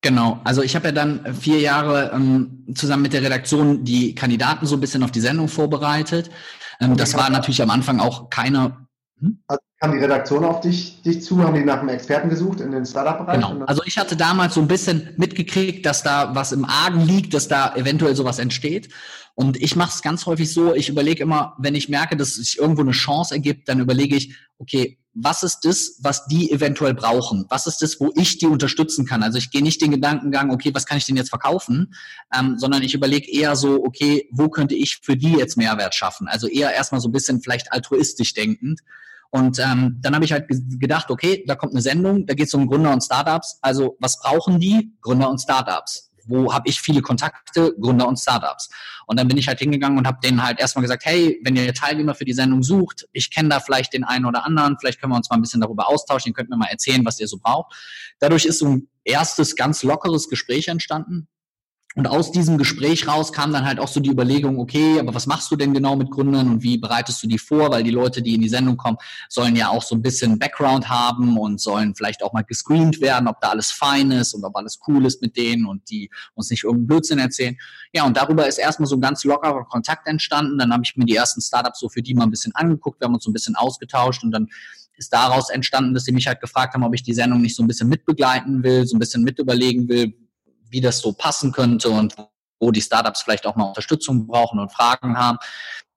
[0.00, 4.64] Genau, also ich habe ja dann vier Jahre ähm, zusammen mit der Redaktion die Kandidaten
[4.64, 6.30] so ein bisschen auf die Sendung vorbereitet.
[6.80, 8.87] Ähm, das war natürlich am Anfang auch keine.
[9.20, 9.38] Hm?
[9.46, 11.40] Also Kam die Redaktion auf dich, dich zu?
[11.40, 13.36] Haben die nach einem Experten gesucht in den Startup-Bereich?
[13.36, 13.64] Genau.
[13.64, 17.46] Also ich hatte damals so ein bisschen mitgekriegt, dass da was im Argen liegt, dass
[17.46, 18.88] da eventuell sowas entsteht.
[19.36, 22.58] Und ich mache es ganz häufig so, ich überlege immer, wenn ich merke, dass sich
[22.58, 27.46] irgendwo eine Chance ergibt, dann überlege ich, okay, was ist das, was die eventuell brauchen?
[27.48, 29.22] Was ist das, wo ich die unterstützen kann?
[29.22, 31.94] Also ich gehe nicht den Gedankengang, okay, was kann ich denn jetzt verkaufen,
[32.36, 36.26] ähm, sondern ich überlege eher so, okay, wo könnte ich für die jetzt Mehrwert schaffen?
[36.26, 38.80] Also eher erstmal so ein bisschen vielleicht altruistisch denkend.
[39.30, 40.46] Und ähm, dann habe ich halt
[40.80, 43.58] gedacht, okay, da kommt eine Sendung, da geht es um Gründer und Startups.
[43.60, 44.92] Also was brauchen die?
[45.02, 48.68] Gründer und Startups wo habe ich viele Kontakte, Gründer und Startups.
[49.06, 51.72] Und dann bin ich halt hingegangen und habe denen halt erstmal gesagt, hey, wenn ihr
[51.74, 55.12] Teilnehmer für die Sendung sucht, ich kenne da vielleicht den einen oder anderen, vielleicht können
[55.12, 57.38] wir uns mal ein bisschen darüber austauschen, ihr könnt mir mal erzählen, was ihr so
[57.38, 57.74] braucht.
[58.20, 61.28] Dadurch ist so ein erstes ganz lockeres Gespräch entstanden.
[61.94, 65.26] Und aus diesem Gespräch raus kam dann halt auch so die Überlegung, okay, aber was
[65.26, 67.70] machst du denn genau mit Gründern und wie bereitest du die vor?
[67.70, 68.98] Weil die Leute, die in die Sendung kommen,
[69.28, 73.26] sollen ja auch so ein bisschen Background haben und sollen vielleicht auch mal gescreent werden,
[73.26, 76.50] ob da alles fein ist und ob alles cool ist mit denen und die uns
[76.50, 77.56] nicht irgendeinen Blödsinn erzählen.
[77.92, 80.58] Ja, und darüber ist erstmal so ein ganz lockerer Kontakt entstanden.
[80.58, 83.06] Dann habe ich mir die ersten Startups so für die mal ein bisschen angeguckt, wir
[83.06, 84.46] haben uns so ein bisschen ausgetauscht und dann
[84.96, 87.62] ist daraus entstanden, dass sie mich halt gefragt haben, ob ich die Sendung nicht so
[87.62, 90.12] ein bisschen mitbegleiten will, so ein bisschen mitüberlegen will,
[90.70, 92.14] wie das so passen könnte und
[92.60, 95.38] wo die Startups vielleicht auch mal Unterstützung brauchen und Fragen haben.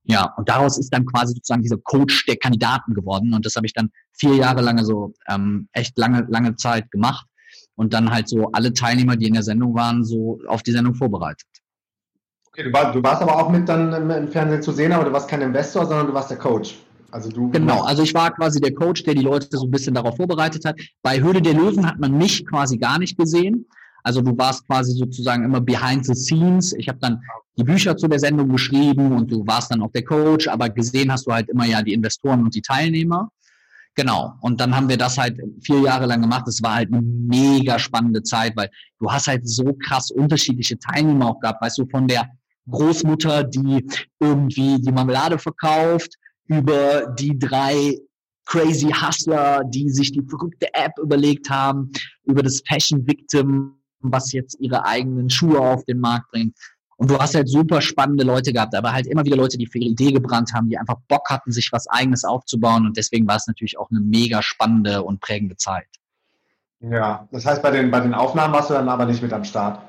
[0.04, 3.34] Ja, und daraus ist dann quasi sozusagen dieser Coach der Kandidaten geworden.
[3.34, 7.26] Und das habe ich dann vier Jahre lange so ähm, echt lange, lange Zeit gemacht
[7.76, 10.96] und dann halt so alle Teilnehmer, die in der Sendung waren, so auf die Sendung
[10.96, 11.48] vorbereitet.
[12.48, 15.06] Okay, du, war, du warst aber auch mit dann im, im Fernsehen zu sehen, aber
[15.06, 16.78] du warst kein Investor, sondern du warst der Coach.
[17.12, 19.94] Also du genau, also ich war quasi der Coach, der die Leute so ein bisschen
[19.94, 20.80] darauf vorbereitet hat.
[21.02, 23.68] Bei Höhle der Löwen hat man mich quasi gar nicht gesehen.
[24.04, 26.74] Also du warst quasi sozusagen immer behind the scenes.
[26.74, 27.22] Ich habe dann
[27.58, 31.12] die Bücher zu der Sendung geschrieben und du warst dann auch der Coach, aber gesehen
[31.12, 33.30] hast du halt immer ja die Investoren und die Teilnehmer.
[33.96, 34.34] Genau.
[34.42, 36.48] Und dann haben wir das halt vier Jahre lang gemacht.
[36.48, 41.28] Es war halt eine mega spannende Zeit, weil du hast halt so krass unterschiedliche Teilnehmer
[41.28, 41.62] auch gehabt.
[41.62, 42.30] Weißt du, von der
[42.70, 43.86] Großmutter, die
[44.20, 46.16] irgendwie die Marmelade verkauft,
[46.48, 47.98] über die drei
[48.46, 51.92] crazy Hustler, die sich die verrückte App überlegt haben,
[52.24, 56.56] über das Fashion Victim, was jetzt ihre eigenen Schuhe auf den Markt bringt.
[56.98, 59.80] Und du hast halt super spannende Leute gehabt, aber halt immer wieder Leute, die für
[59.80, 62.86] ihre Idee gebrannt haben, die einfach Bock hatten, sich was eigenes aufzubauen.
[62.86, 65.88] Und deswegen war es natürlich auch eine mega spannende und prägende Zeit.
[66.80, 69.44] Ja, das heißt, bei den, bei den Aufnahmen warst du dann aber nicht mit am
[69.44, 69.82] Start.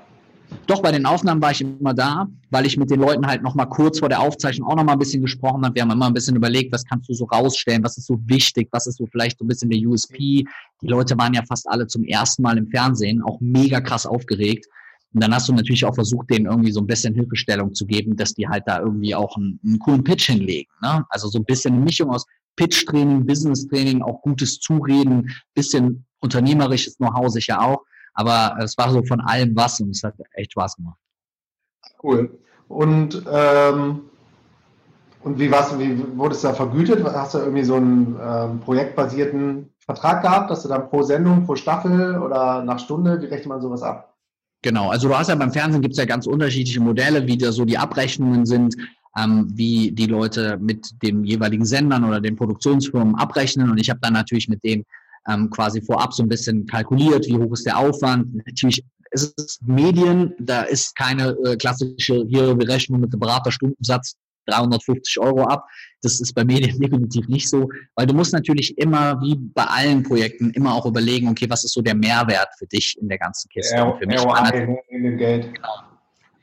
[0.66, 3.68] Doch, bei den Aufnahmen war ich immer da, weil ich mit den Leuten halt nochmal
[3.68, 5.74] kurz vor der Aufzeichnung auch nochmal ein bisschen gesprochen habe.
[5.74, 8.68] Wir haben immer ein bisschen überlegt, was kannst du so rausstellen, was ist so wichtig,
[8.72, 10.18] was ist so vielleicht so ein bisschen der USP.
[10.18, 14.66] Die Leute waren ja fast alle zum ersten Mal im Fernsehen, auch mega krass aufgeregt.
[15.14, 18.16] Und dann hast du natürlich auch versucht, denen irgendwie so ein bisschen Hilfestellung zu geben,
[18.16, 20.70] dass die halt da irgendwie auch einen, einen coolen Pitch hinlegen.
[20.80, 21.04] Ne?
[21.10, 22.24] Also so ein bisschen eine Mischung aus
[22.56, 27.82] Pitch-Training, Business-Training, auch gutes Zureden, bisschen unternehmerisches Know-how sicher auch.
[28.14, 30.98] Aber es war so von allem was und es hat echt Spaß gemacht.
[32.02, 32.38] Cool.
[32.68, 34.00] Und, ähm,
[35.22, 37.04] und wie war's, wie wurdest du da vergütet?
[37.04, 41.56] Hast du irgendwie so einen ähm, projektbasierten Vertrag gehabt, dass du dann pro Sendung, pro
[41.56, 44.14] Staffel oder nach Stunde, wie rechnet man sowas ab?
[44.62, 47.50] Genau, also du hast ja beim Fernsehen gibt es ja ganz unterschiedliche Modelle, wie da
[47.50, 48.76] so die Abrechnungen sind,
[49.18, 53.70] ähm, wie die Leute mit den jeweiligen Sendern oder den Produktionsfirmen abrechnen.
[53.70, 54.84] Und ich habe dann natürlich mit denen
[55.28, 58.34] ähm, quasi vorab so ein bisschen kalkuliert, wie hoch ist der Aufwand.
[58.46, 65.18] Natürlich ist es Medien, da ist keine äh, klassische hier Berechnung mit dem Beraterstundensatz 350
[65.20, 65.66] Euro ab.
[66.02, 70.02] Das ist bei Medien definitiv nicht so, weil du musst natürlich immer, wie bei allen
[70.02, 73.48] Projekten, immer auch überlegen, okay, was ist so der Mehrwert für dich in der ganzen
[73.50, 73.84] Kiste?
[73.84, 74.78] Und für mich ROI.
[74.90, 75.50] Genau.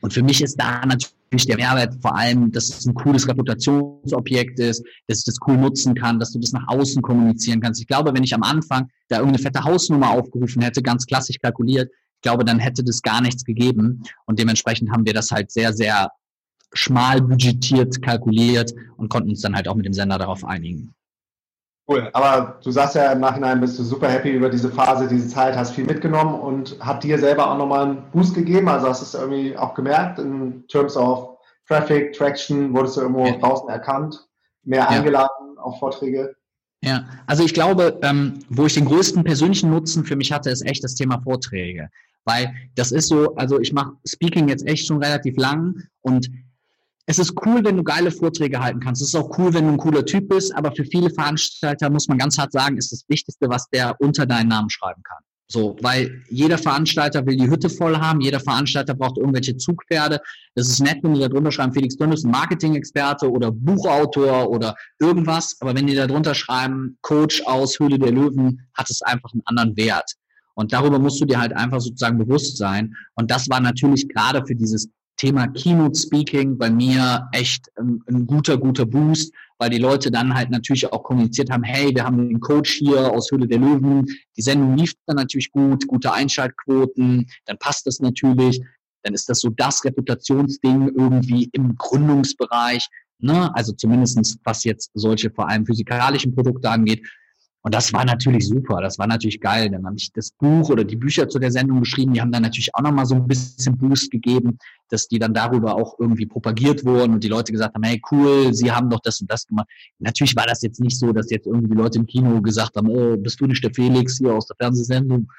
[0.00, 4.58] Und für mich ist da natürlich der Mehrwert vor allem, dass es ein cooles Reputationsobjekt
[4.58, 7.80] ist, dass ich das cool nutzen kann, dass du das nach außen kommunizieren kannst.
[7.80, 11.90] Ich glaube, wenn ich am Anfang da irgendeine fette Hausnummer aufgerufen hätte, ganz klassisch kalkuliert,
[12.16, 14.02] ich glaube, dann hätte das gar nichts gegeben.
[14.26, 16.10] Und dementsprechend haben wir das halt sehr, sehr
[16.72, 20.94] schmal budgetiert kalkuliert und konnten uns dann halt auch mit dem Sender darauf einigen.
[21.90, 25.26] Cool, aber du sagst ja im Nachhinein, bist du super happy über diese Phase, diese
[25.26, 28.68] Zeit, hast viel mitgenommen und hat dir selber auch nochmal einen Boost gegeben.
[28.68, 33.26] Also hast du es irgendwie auch gemerkt in terms of Traffic, Traction, wurdest du irgendwo
[33.26, 33.36] ja.
[33.38, 34.24] draußen erkannt,
[34.62, 34.88] mehr ja.
[34.88, 36.36] eingeladen auf Vorträge?
[36.84, 40.64] Ja, also ich glaube, ähm, wo ich den größten persönlichen Nutzen für mich hatte, ist
[40.64, 41.88] echt das Thema Vorträge.
[42.24, 46.30] Weil das ist so, also ich mache Speaking jetzt echt schon relativ lang und
[47.10, 49.02] es ist cool, wenn du geile Vorträge halten kannst.
[49.02, 52.06] Es ist auch cool, wenn du ein cooler Typ bist, aber für viele Veranstalter muss
[52.06, 55.18] man ganz hart sagen, ist das Wichtigste, was der unter deinen Namen schreiben kann.
[55.48, 60.20] So, weil jeder Veranstalter will die Hütte voll haben, jeder Veranstalter braucht irgendwelche Zugpferde.
[60.54, 65.56] Das ist nett, wenn die da drunter schreiben, Felix ein Marketing-Experte oder Buchautor oder irgendwas,
[65.58, 69.42] aber wenn die da drunter schreiben, Coach aus Höhle der Löwen, hat es einfach einen
[69.46, 70.12] anderen Wert.
[70.54, 72.94] Und darüber musst du dir halt einfach sozusagen bewusst sein.
[73.16, 74.88] Und das war natürlich gerade für dieses
[75.20, 80.34] Thema Keynote Speaking bei mir echt ein, ein, guter, guter Boost, weil die Leute dann
[80.34, 84.06] halt natürlich auch kommuniziert haben, hey, wir haben den Coach hier aus Höhle der Löwen,
[84.38, 88.62] die Sendung lief dann natürlich gut, gute Einschaltquoten, dann passt das natürlich,
[89.02, 93.54] dann ist das so das Reputationsding irgendwie im Gründungsbereich, ne?
[93.54, 97.06] also zumindestens was jetzt solche vor allem physikalischen Produkte angeht.
[97.62, 99.68] Und das war natürlich super, das war natürlich geil.
[99.70, 102.42] Dann habe ich das Buch oder die Bücher zu der Sendung geschrieben, die haben dann
[102.42, 106.84] natürlich auch nochmal so ein bisschen Boost gegeben, dass die dann darüber auch irgendwie propagiert
[106.84, 109.68] wurden und die Leute gesagt haben, hey cool, sie haben doch das und das gemacht.
[109.98, 112.88] Natürlich war das jetzt nicht so, dass jetzt irgendwie die Leute im Kino gesagt haben,
[112.88, 115.30] oh, bist du nicht der Felix hier aus der Fernsehsendung?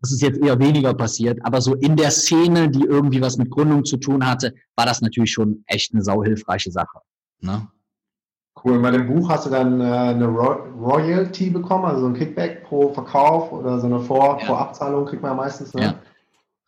[0.00, 3.50] Das ist jetzt eher weniger passiert, aber so in der Szene, die irgendwie was mit
[3.50, 6.98] Gründung zu tun hatte, war das natürlich schon echt eine sauhilfreiche Sache.
[7.40, 7.66] Ne?
[8.64, 8.78] Cool.
[8.80, 12.92] Bei dem Buch hast du dann äh, eine Royalty bekommen, also so ein Kickback pro
[12.92, 14.46] Verkauf oder so eine Vor ja.
[14.46, 15.74] Vorabzahlung kriegt man ja meistens.
[15.74, 15.82] Ne?
[15.82, 15.94] Ja.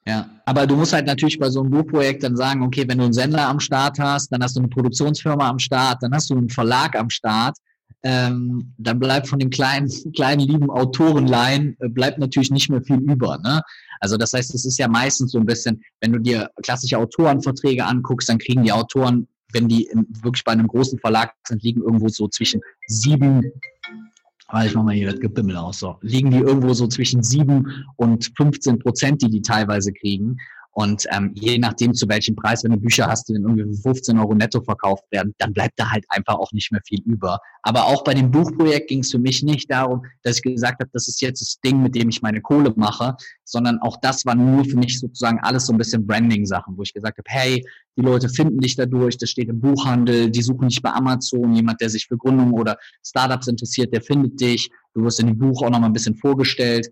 [0.06, 3.04] Ja, aber du musst halt natürlich bei so einem Buchprojekt dann sagen, okay, wenn du
[3.04, 6.36] einen Sender am Start hast, dann hast du eine Produktionsfirma am Start, dann hast du
[6.36, 7.56] einen Verlag am Start,
[8.02, 12.98] ähm, dann bleibt von den kleinen, kleinen lieben Autorenleihen, äh, bleibt natürlich nicht mehr viel
[12.98, 13.38] über.
[13.38, 13.62] Ne?
[14.00, 17.86] Also das heißt, es ist ja meistens so ein bisschen, wenn du dir klassische Autorenverträge
[17.86, 21.80] anguckst, dann kriegen die Autoren wenn die in, wirklich bei einem großen Verlag sind, liegen
[21.80, 23.52] irgendwo so zwischen sieben,
[24.48, 27.86] weil ich mach mal hier das Gebimmel aus, so, liegen die irgendwo so zwischen sieben
[27.96, 30.36] und 15 Prozent, die die teilweise kriegen.
[30.74, 33.82] Und ähm, je nachdem, zu welchem Preis, wenn du Bücher hast, die dann irgendwie für
[33.82, 37.38] 15 Euro netto verkauft werden, dann bleibt da halt einfach auch nicht mehr viel über.
[37.62, 40.90] Aber auch bei dem Buchprojekt ging es für mich nicht darum, dass ich gesagt habe,
[40.92, 44.34] das ist jetzt das Ding, mit dem ich meine Kohle mache, sondern auch das war
[44.34, 47.64] nur für mich sozusagen alles so ein bisschen Branding-Sachen, wo ich gesagt habe, hey,
[47.96, 51.80] die Leute finden dich dadurch, das steht im Buchhandel, die suchen dich bei Amazon, jemand,
[51.80, 55.62] der sich für Gründung oder Startups interessiert, der findet dich, du wirst in dem Buch
[55.62, 56.90] auch nochmal ein bisschen vorgestellt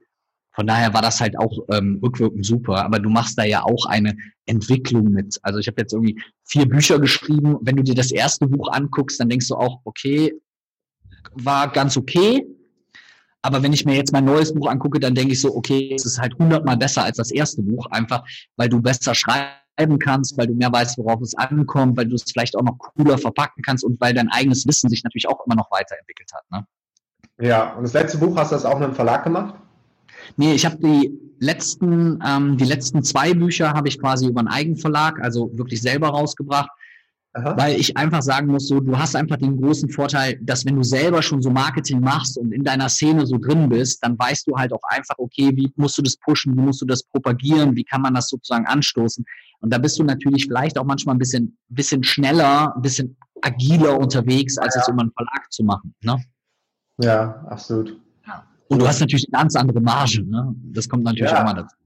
[0.54, 2.84] von daher war das halt auch ähm, rückwirkend super.
[2.84, 5.38] Aber du machst da ja auch eine Entwicklung mit.
[5.42, 7.56] Also ich habe jetzt irgendwie vier Bücher geschrieben.
[7.62, 10.34] Wenn du dir das erste Buch anguckst, dann denkst du auch, okay,
[11.32, 12.46] war ganz okay.
[13.40, 16.04] Aber wenn ich mir jetzt mein neues Buch angucke, dann denke ich so, okay, es
[16.04, 18.24] ist halt hundertmal besser als das erste Buch, einfach
[18.56, 22.24] weil du besser schreiben kannst, weil du mehr weißt, worauf es ankommt, weil du es
[22.30, 25.56] vielleicht auch noch cooler verpacken kannst und weil dein eigenes Wissen sich natürlich auch immer
[25.56, 26.44] noch weiterentwickelt hat.
[26.52, 26.66] Ne?
[27.40, 29.54] Ja, und das letzte Buch hast du das auch mit einem Verlag gemacht?
[30.36, 34.48] Nee, ich habe die letzten, ähm, die letzten zwei Bücher habe ich quasi über einen
[34.48, 36.70] Eigenverlag, also wirklich selber rausgebracht.
[37.34, 37.56] Aha.
[37.56, 40.82] Weil ich einfach sagen muss, so, du hast einfach den großen Vorteil, dass wenn du
[40.82, 44.56] selber schon so Marketing machst und in deiner Szene so drin bist, dann weißt du
[44.56, 47.84] halt auch einfach, okay, wie musst du das pushen, wie musst du das propagieren, wie
[47.84, 49.24] kann man das sozusagen anstoßen.
[49.60, 53.98] Und da bist du natürlich vielleicht auch manchmal ein bisschen, bisschen schneller, ein bisschen agiler
[53.98, 54.82] unterwegs, als ja.
[54.82, 55.94] es über einen Verlag zu machen.
[56.02, 56.22] Ne?
[56.98, 57.98] Ja, absolut.
[58.72, 60.22] Und du hast natürlich eine ganz andere Marge.
[60.22, 60.54] Ne?
[60.72, 61.40] Das kommt natürlich ja.
[61.40, 61.76] auch mal dazu.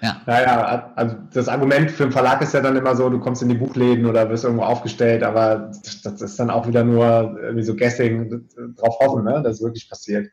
[0.00, 0.22] Ja.
[0.28, 3.48] ja, also das Argument für einen Verlag ist ja dann immer so, du kommst in
[3.48, 5.72] die Buchläden oder wirst irgendwo aufgestellt, aber
[6.04, 9.90] das ist dann auch wieder nur irgendwie so Guessing, drauf hoffen, ne, dass es wirklich
[9.90, 10.30] passiert.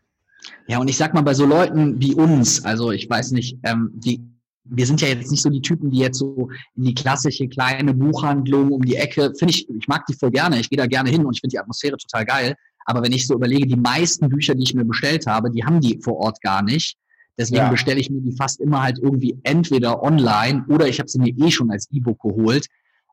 [0.68, 3.90] Ja, und ich sag mal, bei so Leuten wie uns, also ich weiß nicht, ähm,
[3.96, 4.22] die,
[4.66, 7.96] wir sind ja jetzt nicht so die Typen, die jetzt so in die klassische kleine
[7.96, 11.10] Buchhandlung um die Ecke, finde ich, ich mag die voll gerne, ich gehe da gerne
[11.10, 14.30] hin und ich finde die Atmosphäre total geil, aber wenn ich so überlege, die meisten
[14.30, 16.98] Bücher, die ich mir bestellt habe, die haben die vor Ort gar nicht.
[17.38, 17.70] Deswegen ja.
[17.70, 21.34] bestelle ich mir die fast immer halt irgendwie entweder online oder ich habe sie mir
[21.38, 22.68] eh schon als E-Book geholt.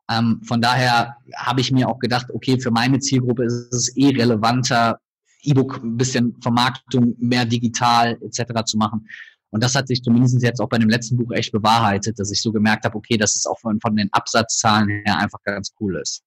[0.09, 4.09] Ähm, von daher habe ich mir auch gedacht, okay, für meine Zielgruppe ist es eh
[4.09, 4.99] relevanter,
[5.43, 8.63] E-Book ein bisschen Vermarktung, mehr digital etc.
[8.65, 9.07] zu machen.
[9.49, 12.41] Und das hat sich zumindest jetzt auch bei dem letzten Buch echt bewahrheitet, dass ich
[12.41, 15.97] so gemerkt habe, okay, dass es auch von, von den Absatzzahlen her einfach ganz cool
[15.97, 16.23] ist.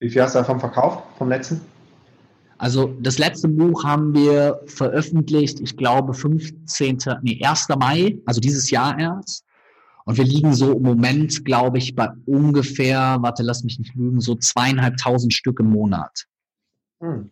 [0.00, 1.60] Wie viel hast du davon verkauft, vom letzten?
[2.58, 6.98] Also das letzte Buch haben wir veröffentlicht, ich glaube 15.
[7.22, 7.68] nee, 1.
[7.78, 9.44] Mai, also dieses Jahr erst.
[10.04, 14.20] Und wir liegen so im Moment, glaube ich, bei ungefähr, warte, lass mich nicht lügen,
[14.20, 16.26] so zweieinhalbtausend Stück im Monat.
[17.00, 17.28] Hm.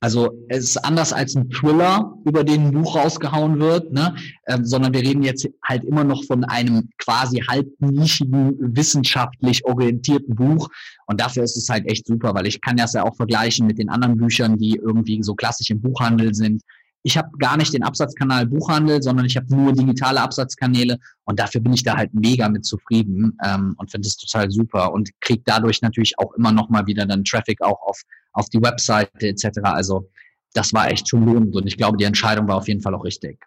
[0.00, 4.14] Also es ist anders als ein Thriller, über den ein Buch rausgehauen wird, ne?
[4.46, 10.34] Ähm, sondern wir reden jetzt halt immer noch von einem quasi halb nischigen, wissenschaftlich orientierten
[10.34, 10.68] Buch.
[11.06, 13.78] Und dafür ist es halt echt super, weil ich kann das ja auch vergleichen mit
[13.78, 16.62] den anderen Büchern, die irgendwie so klassisch im Buchhandel sind.
[17.06, 21.60] Ich habe gar nicht den Absatzkanal Buchhandel, sondern ich habe nur digitale Absatzkanäle und dafür
[21.60, 25.42] bin ich da halt mega mit zufrieden ähm, und finde es total super und kriege
[25.46, 29.60] dadurch natürlich auch immer noch mal wieder dann Traffic auch auf auf die Webseite etc.
[29.62, 30.10] Also
[30.52, 33.04] das war echt schon lohnend und ich glaube, die Entscheidung war auf jeden Fall auch
[33.04, 33.38] richtig.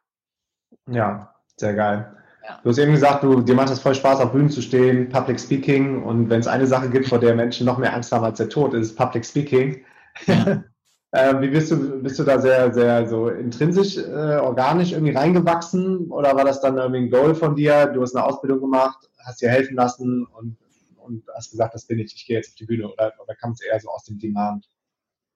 [0.90, 2.16] Ja, sehr geil.
[2.48, 2.62] Ja.
[2.64, 5.38] Du hast eben gesagt, du, dir macht es voll Spaß, auf Bühnen zu stehen, Public
[5.38, 6.02] Speaking.
[6.04, 8.48] Und wenn es eine Sache gibt, vor der Menschen noch mehr Angst haben als der
[8.48, 9.84] Tod, ist Public Speaking.
[10.28, 10.64] Ja.
[11.12, 16.12] Äh, wie bist du, bist du da sehr, sehr so intrinsisch, äh, organisch irgendwie reingewachsen
[16.12, 17.88] oder war das dann irgendwie ein Goal von dir?
[17.88, 20.58] Du hast eine Ausbildung gemacht, hast dir helfen lassen und,
[20.98, 23.54] und hast gesagt, das bin ich, ich gehe jetzt auf die Bühne oder, oder kam
[23.54, 24.70] es eher so aus dem Demand?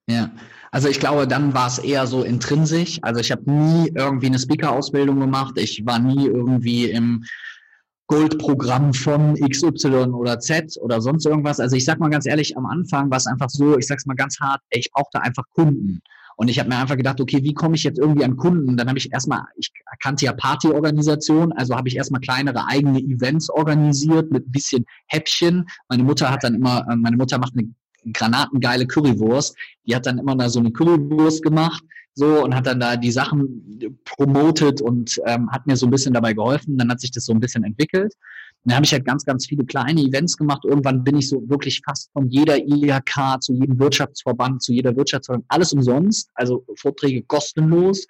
[0.08, 0.30] Ja,
[0.70, 2.98] also ich glaube, dann war es eher so intrinsisch.
[3.02, 5.54] Also ich habe nie irgendwie eine Speaker-Ausbildung gemacht.
[5.56, 7.24] Ich war nie irgendwie im
[8.06, 11.60] Goldprogramm von XY oder Z oder sonst irgendwas.
[11.60, 14.14] Also ich sag mal ganz ehrlich, am Anfang war es einfach so, ich sag's mal
[14.14, 16.00] ganz hart, ich brauchte einfach Kunden.
[16.36, 18.76] Und ich habe mir einfach gedacht, okay, wie komme ich jetzt irgendwie an Kunden?
[18.76, 23.48] Dann habe ich erstmal, ich kannte ja Partyorganisation, also habe ich erstmal kleinere eigene Events
[23.50, 25.66] organisiert mit ein bisschen Häppchen.
[25.88, 27.68] Meine Mutter hat dann immer, äh, meine Mutter macht eine
[28.12, 29.56] granatengeile Currywurst.
[29.86, 31.84] Die hat dann immer da so eine Currywurst gemacht
[32.14, 36.14] so und hat dann da die Sachen promotet und ähm, hat mir so ein bisschen
[36.14, 36.78] dabei geholfen.
[36.78, 38.14] Dann hat sich das so ein bisschen entwickelt.
[38.64, 40.64] Und dann habe ich halt ganz, ganz viele kleine Events gemacht.
[40.64, 45.44] Irgendwann bin ich so wirklich fast von jeder IHK zu jedem Wirtschaftsverband, zu jeder Wirtschaftsverband,
[45.48, 48.06] alles umsonst, also Vorträge kostenlos.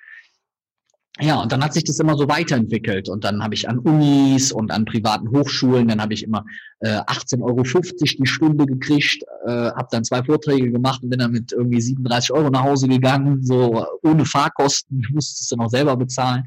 [1.21, 3.09] Ja, und dann hat sich das immer so weiterentwickelt.
[3.09, 6.45] Und dann habe ich an Unis und an privaten Hochschulen, dann habe ich immer
[6.81, 11.31] äh, 18,50 Euro die Stunde gekriegt, äh, habe dann zwei Vorträge gemacht und bin dann
[11.31, 15.71] mit irgendwie 37 Euro nach Hause gegangen, so ohne Fahrkosten, du musstest es dann auch
[15.71, 16.45] selber bezahlen.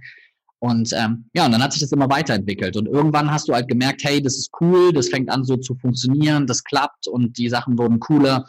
[0.60, 2.76] Und ähm, ja, und dann hat sich das immer weiterentwickelt.
[2.76, 5.76] Und irgendwann hast du halt gemerkt, hey, das ist cool, das fängt an so zu
[5.76, 8.44] funktionieren, das klappt und die Sachen wurden cooler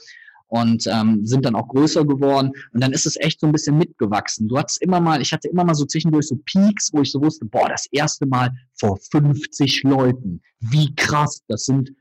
[0.48, 2.52] und ähm, sind dann auch größer geworden.
[2.72, 4.48] Und dann ist es echt so ein bisschen mitgewachsen.
[4.48, 7.22] Du hattest immer mal, ich hatte immer mal so zwischendurch so Peaks, wo ich so
[7.22, 10.40] wusste, boah, das erste Mal vor 50 Leuten.
[10.60, 11.92] Wie krass, das sind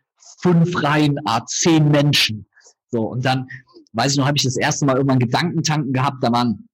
[0.41, 2.47] fünf Reihen, ah, zehn Menschen.
[2.89, 3.47] So, und dann,
[3.93, 6.67] weiß ich noch, habe ich das erste Mal irgendwann Gedankentanken gehabt, da waren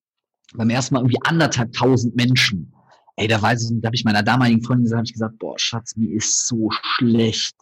[0.53, 2.71] beim ersten Mal irgendwie anderthalb tausend Menschen.
[3.15, 5.57] Ey, da weiß ich da habe ich meiner damaligen Freundin gesagt, hab ich gesagt, boah,
[5.57, 7.55] Schatz, mir ist so schlecht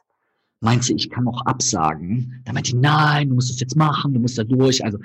[0.61, 2.41] meinte sie, ich kann noch absagen.
[2.45, 4.83] Da meinte ich, nein, du musst es jetzt machen, du musst da durch.
[4.83, 4.99] Also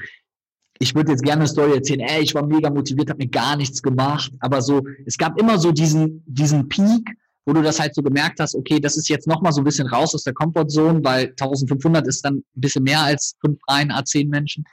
[0.79, 3.57] ich würde jetzt gerne eine Story erzählen, ey, ich war mega motiviert, habe mir gar
[3.57, 7.09] nichts gemacht, aber so, es gab immer so diesen, diesen Peak,
[7.47, 9.87] wo du das halt so gemerkt hast, okay, das ist jetzt nochmal so ein bisschen
[9.87, 14.29] raus aus der Comfortzone, weil 1500 ist dann ein bisschen mehr als fünf Reihen A10
[14.29, 14.65] Menschen.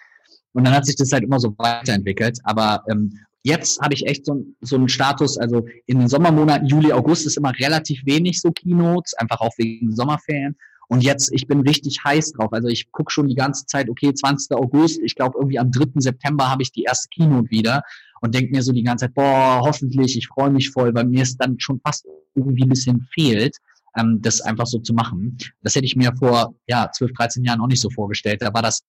[0.54, 2.40] Und dann hat sich das halt immer so weiterentwickelt.
[2.44, 3.14] Aber ähm,
[3.46, 7.36] Jetzt habe ich echt so, so einen Status, also in den Sommermonaten, Juli, August ist
[7.36, 10.56] immer relativ wenig so Keynotes, einfach auch wegen Sommerferien.
[10.94, 12.54] Und jetzt, ich bin richtig heiß drauf.
[12.54, 14.56] Also ich gucke schon die ganze Zeit, okay, 20.
[14.56, 15.86] August, ich glaube irgendwie am 3.
[15.96, 17.82] September habe ich die erste Keynote wieder
[18.22, 21.24] und denke mir so die ganze Zeit, boah, hoffentlich, ich freue mich voll, weil mir
[21.24, 23.58] es dann schon fast irgendwie ein bisschen fehlt,
[23.98, 25.36] ähm, das einfach so zu machen.
[25.64, 28.44] Das hätte ich mir vor ja, 12, 13 Jahren auch nicht so vorgestellt.
[28.44, 28.84] Da war das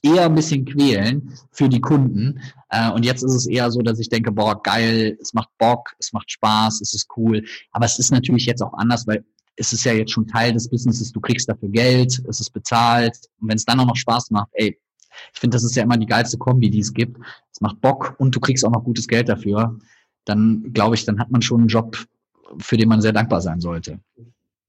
[0.00, 2.40] eher ein bisschen quälen für die Kunden.
[2.70, 5.90] Äh, und jetzt ist es eher so, dass ich denke, boah, geil, es macht Bock,
[5.98, 7.44] es macht Spaß, es ist cool.
[7.72, 9.22] Aber es ist natürlich jetzt auch anders, weil
[9.56, 13.16] es ist ja jetzt schon Teil des Businesses, du kriegst dafür Geld, es ist bezahlt.
[13.40, 14.78] Und wenn es dann auch noch Spaß macht, ey,
[15.32, 17.18] ich finde, das ist ja immer die geilste Kombi, die es gibt.
[17.52, 19.78] Es macht Bock und du kriegst auch noch gutes Geld dafür.
[20.24, 21.96] Dann glaube ich, dann hat man schon einen Job,
[22.58, 23.98] für den man sehr dankbar sein sollte.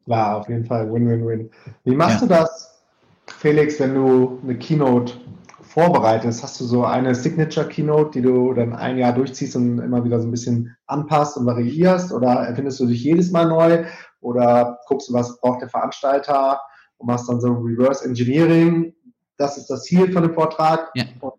[0.06, 1.50] War auf jeden Fall Win-Win-Win.
[1.86, 2.28] Wie machst ja.
[2.28, 2.82] du das?
[3.28, 5.14] Felix, wenn du eine Keynote
[5.62, 10.04] vorbereitest, hast du so eine Signature Keynote, die du dann ein Jahr durchziehst und immer
[10.04, 12.12] wieder so ein bisschen anpasst und variierst?
[12.12, 13.86] Oder erfindest du dich jedes Mal neu?
[14.24, 16.60] Oder guckst du, was braucht der Veranstalter
[16.98, 18.94] und machst dann so Reverse Engineering?
[19.38, 20.90] Das ist das Ziel von dem Vortrag.
[20.96, 21.06] Ja.
[21.20, 21.34] Und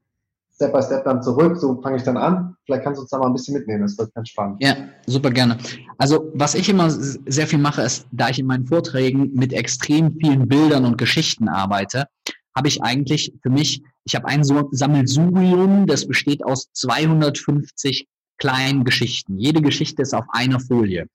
[0.55, 1.57] Step by Step dann zurück.
[1.57, 2.57] So fange ich dann an.
[2.64, 3.82] Vielleicht kannst du uns da mal ein bisschen mitnehmen.
[3.82, 4.62] Das wird ganz spannend.
[4.62, 4.76] Ja,
[5.07, 5.59] super gerne.
[5.99, 10.16] Also, was ich immer sehr viel mache, ist, da ich in meinen Vorträgen mit extrem
[10.20, 12.07] vielen Bildern und Geschichten arbeite,
[12.57, 18.07] habe ich eigentlich für mich, ich habe ein Sammelsurium, das besteht aus 250
[18.39, 19.39] kleinen Geschichten.
[19.39, 21.07] Jede Geschichte ist auf einer Folie.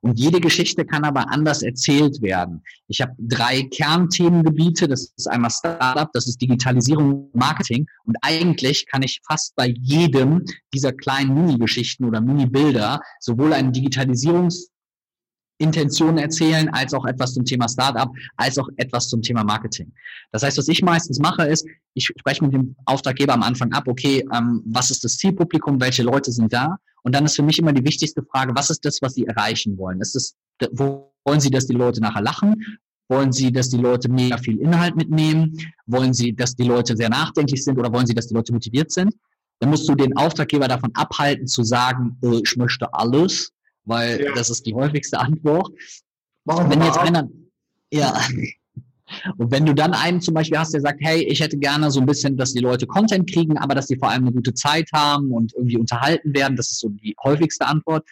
[0.00, 2.62] Und jede Geschichte kann aber anders erzählt werden.
[2.88, 4.88] Ich habe drei Kernthemengebiete.
[4.88, 7.86] Das ist einmal Startup, das ist Digitalisierung, Marketing.
[8.04, 14.70] Und eigentlich kann ich fast bei jedem dieser kleinen Mini-Geschichten oder Mini-Bilder sowohl eine Digitalisierungs
[15.58, 19.92] Intentionen erzählen, als auch etwas zum Thema Startup, als auch etwas zum Thema Marketing.
[20.32, 23.88] Das heißt, was ich meistens mache, ist, ich spreche mit dem Auftraggeber am Anfang ab,
[23.88, 26.76] okay, ähm, was ist das Zielpublikum, welche Leute sind da?
[27.02, 29.76] Und dann ist für mich immer die wichtigste Frage, was ist das, was Sie erreichen
[29.78, 30.00] wollen?
[30.00, 30.36] Ist es,
[30.72, 32.78] wo wollen Sie, dass die Leute nachher lachen?
[33.08, 35.56] Wollen Sie, dass die Leute mega viel Inhalt mitnehmen?
[35.86, 38.92] Wollen Sie, dass die Leute sehr nachdenklich sind oder wollen Sie, dass die Leute motiviert
[38.92, 39.14] sind?
[39.60, 43.52] Dann musst du den Auftraggeber davon abhalten zu sagen, ich möchte alles,
[43.88, 44.32] weil ja.
[44.34, 45.70] das ist die häufigste Antwort.
[46.44, 47.28] Machen wenn jetzt einer,
[47.92, 48.18] ja,
[49.36, 52.00] und wenn du dann einen zum Beispiel hast, der sagt, hey, ich hätte gerne so
[52.00, 54.88] ein bisschen, dass die Leute Content kriegen, aber dass die vor allem eine gute Zeit
[54.92, 58.06] haben und irgendwie unterhalten werden, das ist so die häufigste Antwort,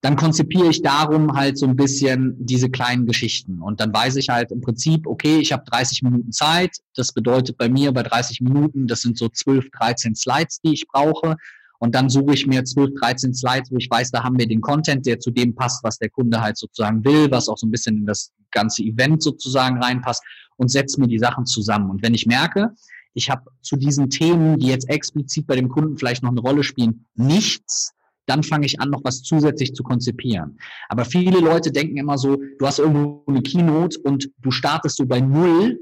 [0.00, 3.60] dann konzipiere ich darum halt so ein bisschen diese kleinen Geschichten.
[3.60, 6.76] Und dann weiß ich halt im Prinzip, okay, ich habe 30 Minuten Zeit.
[6.94, 10.86] Das bedeutet bei mir bei 30 Minuten, das sind so 12, 13 Slides, die ich
[10.86, 11.36] brauche.
[11.78, 14.60] Und dann suche ich mir 12, 13 Slides, wo ich weiß, da haben wir den
[14.60, 17.70] Content, der zu dem passt, was der Kunde halt sozusagen will, was auch so ein
[17.70, 20.22] bisschen in das ganze Event sozusagen reinpasst
[20.56, 21.90] und setze mir die Sachen zusammen.
[21.90, 22.72] Und wenn ich merke,
[23.14, 26.62] ich habe zu diesen Themen, die jetzt explizit bei dem Kunden vielleicht noch eine Rolle
[26.62, 27.92] spielen, nichts,
[28.26, 30.58] dann fange ich an, noch was zusätzlich zu konzipieren.
[30.88, 35.06] Aber viele Leute denken immer so, du hast irgendwo eine Keynote und du startest so
[35.06, 35.80] bei Null.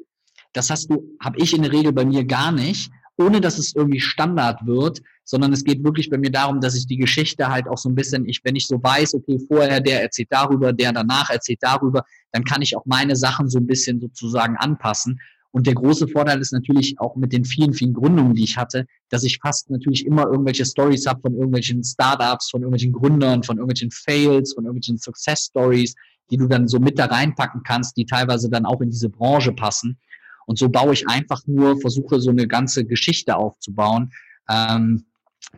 [0.53, 3.75] Das hast du, habe ich in der Regel bei mir gar nicht, ohne dass es
[3.75, 7.67] irgendwie Standard wird, sondern es geht wirklich bei mir darum, dass ich die Geschichte halt
[7.69, 10.93] auch so ein bisschen, ich, wenn ich so weiß, okay, vorher der erzählt darüber, der
[10.93, 15.21] danach erzählt darüber, dann kann ich auch meine Sachen so ein bisschen sozusagen anpassen.
[15.51, 18.87] Und der große Vorteil ist natürlich auch mit den vielen, vielen Gründungen, die ich hatte,
[19.09, 23.57] dass ich fast natürlich immer irgendwelche Stories habe von irgendwelchen Startups, von irgendwelchen Gründern, von
[23.57, 25.95] irgendwelchen Fails, von irgendwelchen Success Stories,
[26.31, 29.53] die du dann so mit da reinpacken kannst, die teilweise dann auch in diese Branche
[29.53, 29.99] passen.
[30.47, 34.13] Und so baue ich einfach nur, versuche so eine ganze Geschichte aufzubauen,
[34.49, 35.05] ähm,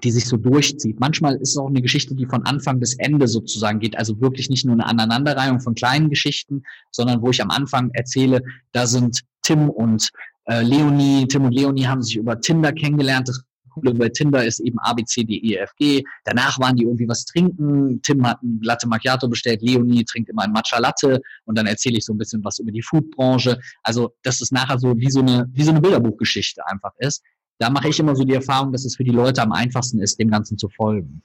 [0.02, 1.00] die sich so durchzieht.
[1.00, 3.96] Manchmal ist es auch eine Geschichte, die von Anfang bis Ende sozusagen geht.
[3.98, 8.42] Also wirklich nicht nur eine Aneinanderreihung von kleinen Geschichten, sondern wo ich am Anfang erzähle,
[8.72, 10.10] da sind Tim und
[10.44, 13.28] äh, Leonie, Tim und Leonie haben sich über Tinder kennengelernt.
[13.28, 16.02] Das Coole bei Tinder ist eben A, B, C, D, E, F, G.
[16.24, 18.00] Danach waren die irgendwie was trinken.
[18.02, 19.62] Tim hat ein Latte Macchiato bestellt.
[19.62, 21.20] Leonie trinkt immer ein Matcha Latte.
[21.44, 23.58] Und dann erzähle ich so ein bisschen was über die Foodbranche.
[23.82, 27.22] Also, dass es nachher so wie so eine, wie so eine Bilderbuchgeschichte einfach ist.
[27.58, 30.18] Da mache ich immer so die Erfahrung, dass es für die Leute am einfachsten ist,
[30.18, 31.22] dem Ganzen zu folgen.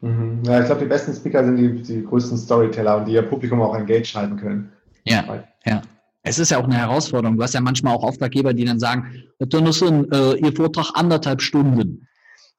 [0.00, 0.42] Mhm.
[0.44, 3.60] Ja, ich glaube, die besten Speaker sind die, die größten Storyteller und die ihr Publikum
[3.60, 4.72] auch engaged halten können.
[5.04, 5.82] Ja, ja
[6.28, 7.36] es ist ja auch eine Herausforderung.
[7.36, 11.40] Du hast ja manchmal auch Auftraggeber, die dann sagen, Herr Donnison, äh, Ihr Vortrag anderthalb
[11.40, 12.06] Stunden.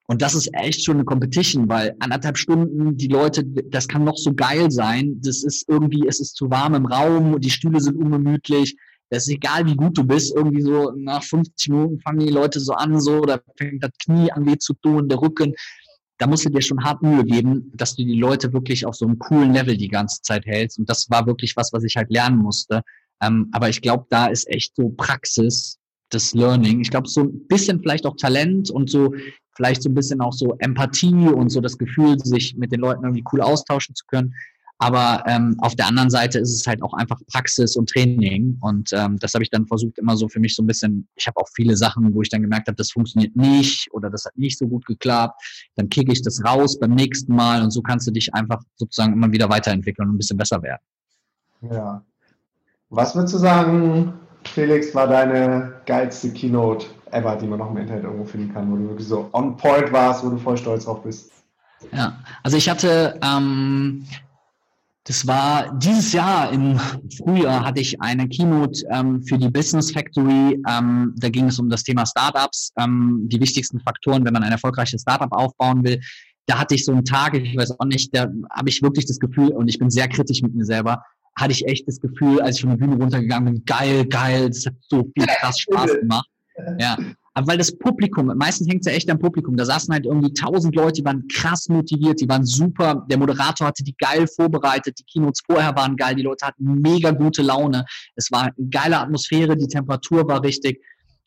[0.08, 4.18] Und das ist echt schon eine Competition, weil anderthalb Stunden, die Leute, das kann noch
[4.18, 5.20] so geil sein.
[5.22, 8.76] Das ist irgendwie, es ist zu warm im Raum, die Stühle sind ungemütlich.
[9.10, 10.36] Das ist egal, wie gut du bist.
[10.36, 14.32] Irgendwie so nach 50 Minuten fangen die Leute so an, so, da fängt das Knie
[14.32, 15.54] an weh zu tun, der Rücken.
[16.18, 19.06] Da musst du dir schon hart Mühe geben, dass du die Leute wirklich auf so
[19.06, 20.78] einem coolen Level die ganze Zeit hältst.
[20.78, 22.82] Und das war wirklich was, was ich halt lernen musste.
[23.22, 25.78] Ähm, aber ich glaube, da ist echt so Praxis,
[26.10, 26.82] das Learning.
[26.82, 29.14] Ich glaube, so ein bisschen vielleicht auch Talent und so
[29.56, 33.04] vielleicht so ein bisschen auch so Empathie und so das Gefühl, sich mit den Leuten
[33.04, 34.34] irgendwie cool austauschen zu können.
[34.82, 38.58] Aber ähm, auf der anderen Seite ist es halt auch einfach Praxis und Training.
[38.62, 41.28] Und ähm, das habe ich dann versucht, immer so für mich so ein bisschen, ich
[41.28, 44.38] habe auch viele Sachen, wo ich dann gemerkt habe, das funktioniert nicht oder das hat
[44.38, 45.70] nicht so gut geklappt.
[45.76, 49.14] Dann kicke ich das raus beim nächsten Mal und so kannst du dich einfach sozusagen
[49.14, 50.82] immer wieder weiterentwickeln und ein bisschen besser werden.
[51.70, 52.02] Ja,
[52.90, 54.14] was würdest du sagen,
[54.46, 58.78] Felix, war deine geilste Keynote ever, die man noch im Internet irgendwo finden kann, wo
[58.78, 61.32] du wirklich so on point warst, wo du voll stolz drauf bist?
[61.92, 64.06] Ja, also ich hatte, ähm,
[65.06, 66.80] das war dieses Jahr im
[67.18, 70.62] Frühjahr hatte ich eine Keynote ähm, für die Business Factory.
[70.68, 74.52] Ähm, da ging es um das Thema Startups, ähm, die wichtigsten Faktoren, wenn man ein
[74.52, 76.00] erfolgreiches Startup aufbauen will.
[76.46, 79.20] Da hatte ich so einen Tag, ich weiß auch nicht, da habe ich wirklich das
[79.20, 81.04] Gefühl, und ich bin sehr kritisch mit mir selber,
[81.36, 84.66] hatte ich echt das Gefühl, als ich von der Bühne runtergegangen bin, geil, geil, das
[84.66, 86.28] hat so viel krass Spaß gemacht.
[86.78, 86.98] Ja.
[87.34, 89.56] Aber weil das Publikum, meistens hängt es ja echt am Publikum.
[89.56, 93.06] Da saßen halt irgendwie tausend Leute, die waren krass motiviert, die waren super.
[93.10, 97.12] Der Moderator hatte die geil vorbereitet, die Keynotes vorher waren geil, die Leute hatten mega
[97.12, 97.86] gute Laune.
[98.16, 100.82] Es war eine geile Atmosphäre, die Temperatur war richtig.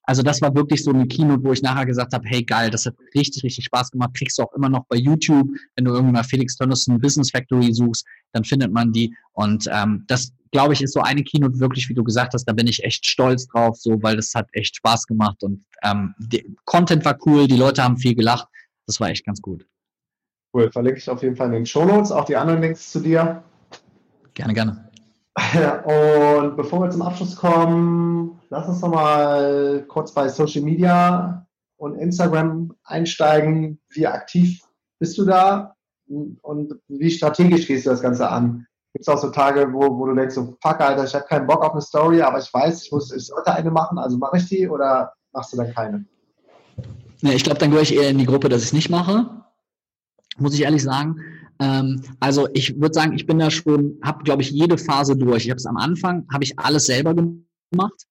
[0.05, 2.87] Also das war wirklich so eine Keynote, wo ich nachher gesagt habe, hey geil, das
[2.87, 4.15] hat richtig, richtig Spaß gemacht.
[4.15, 7.73] Kriegst du auch immer noch bei YouTube, wenn du irgendwann mal Felix Tönnissen Business Factory
[7.73, 9.15] suchst, dann findet man die.
[9.33, 12.53] Und ähm, das, glaube ich, ist so eine Keynote wirklich, wie du gesagt hast, da
[12.53, 16.15] bin ich echt stolz drauf, so weil das hat echt Spaß gemacht und ähm,
[16.65, 18.49] Content war cool, die Leute haben viel gelacht.
[18.87, 19.67] Das war echt ganz gut.
[20.53, 23.01] Cool, verlinke ich auf jeden Fall in den Show Notes, auch die anderen Links zu
[23.01, 23.43] dir.
[24.35, 24.92] Gerne, gerne.
[25.85, 32.75] Und bevor wir zum Abschluss kommen, lass uns nochmal kurz bei Social Media und Instagram
[32.85, 33.81] einsteigen.
[33.91, 34.61] Wie aktiv
[34.99, 35.75] bist du da
[36.07, 38.67] und wie strategisch gehst du das Ganze an?
[38.93, 41.47] Gibt es auch so Tage, wo, wo du denkst, so, fuck, Alter, ich habe keinen
[41.47, 44.37] Bock auf eine Story, aber ich weiß, ich, muss, ich sollte eine machen, also mache
[44.37, 46.05] ich die oder machst du dann keine?
[47.23, 49.31] Ja, ich glaube, dann gehöre ich eher in die Gruppe, dass ich es nicht mache.
[50.37, 51.17] Muss ich ehrlich sagen.
[51.61, 55.45] Ähm, also ich würde sagen, ich bin da schon, habe, glaube ich, jede Phase durch.
[55.45, 58.07] Ich habe es am Anfang, habe ich alles selber gemacht.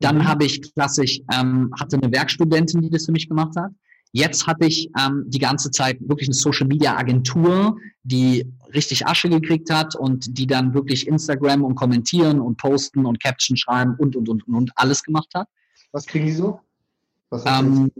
[0.00, 0.28] Dann mhm.
[0.28, 3.72] habe ich klassisch, ähm, hatte eine Werkstudentin, die das für mich gemacht hat.
[4.12, 9.28] Jetzt hatte ich ähm, die ganze Zeit wirklich eine Social Media Agentur, die richtig Asche
[9.28, 14.16] gekriegt hat und die dann wirklich Instagram und kommentieren und posten und Caption schreiben und
[14.16, 15.48] und und und alles gemacht hat.
[15.92, 16.60] Was kriegen die so?
[17.44, 17.90] Ähm,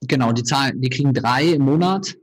[0.00, 2.16] genau, die zahlen, die kriegen drei im Monat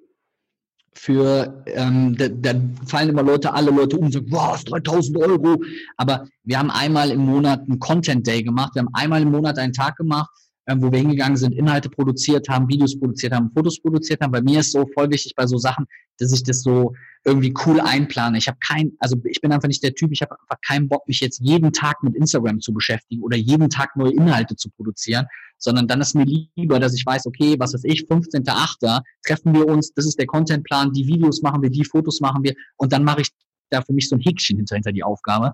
[0.96, 5.62] für, ähm, da, da fallen immer Leute, alle Leute um und sagen, wow, 3000 Euro.
[5.98, 8.76] Aber wir haben einmal im Monat einen Content Day gemacht.
[8.76, 10.30] Wir haben einmal im Monat einen Tag gemacht,
[10.68, 14.32] ähm, wo wir hingegangen sind, Inhalte produziert haben, Videos produziert haben, Fotos produziert haben.
[14.32, 15.86] Bei mir ist so voll wichtig bei so Sachen,
[16.20, 16.94] dass ich das so
[17.26, 18.38] irgendwie cool einplane.
[18.38, 21.08] Ich habe kein, also ich bin einfach nicht der Typ, ich habe einfach keinen Bock,
[21.08, 25.26] mich jetzt jeden Tag mit Instagram zu beschäftigen oder jeden Tag neue Inhalte zu produzieren,
[25.58, 29.02] sondern dann ist mir lieber, dass ich weiß, okay, was weiß ich, 15.8.
[29.26, 32.54] treffen wir uns, das ist der Contentplan, die Videos machen wir, die Fotos machen wir
[32.78, 33.30] und dann mache ich
[33.70, 35.54] da für mich so ein Häkchen hinter, hinter die Aufgabe.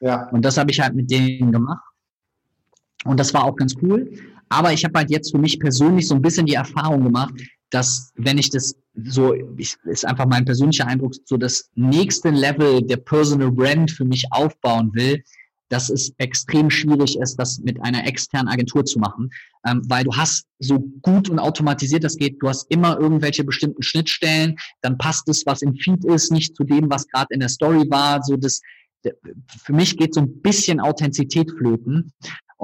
[0.00, 0.28] Ja.
[0.30, 1.84] Und das habe ich halt mit denen gemacht.
[3.04, 4.10] Und das war auch ganz cool.
[4.54, 7.34] Aber ich habe halt jetzt für mich persönlich so ein bisschen die Erfahrung gemacht,
[7.70, 12.80] dass wenn ich das so, ich, ist einfach mein persönlicher Eindruck, so das nächste Level
[12.82, 15.24] der Personal Brand für mich aufbauen will,
[15.70, 19.30] dass es extrem schwierig ist, das mit einer externen Agentur zu machen,
[19.66, 23.82] ähm, weil du hast so gut und automatisiert das geht, du hast immer irgendwelche bestimmten
[23.82, 27.48] Schnittstellen, dann passt es, was im Feed ist, nicht zu dem, was gerade in der
[27.48, 28.60] Story war, so das,
[29.64, 32.12] für mich geht so ein bisschen Authentizität flöten.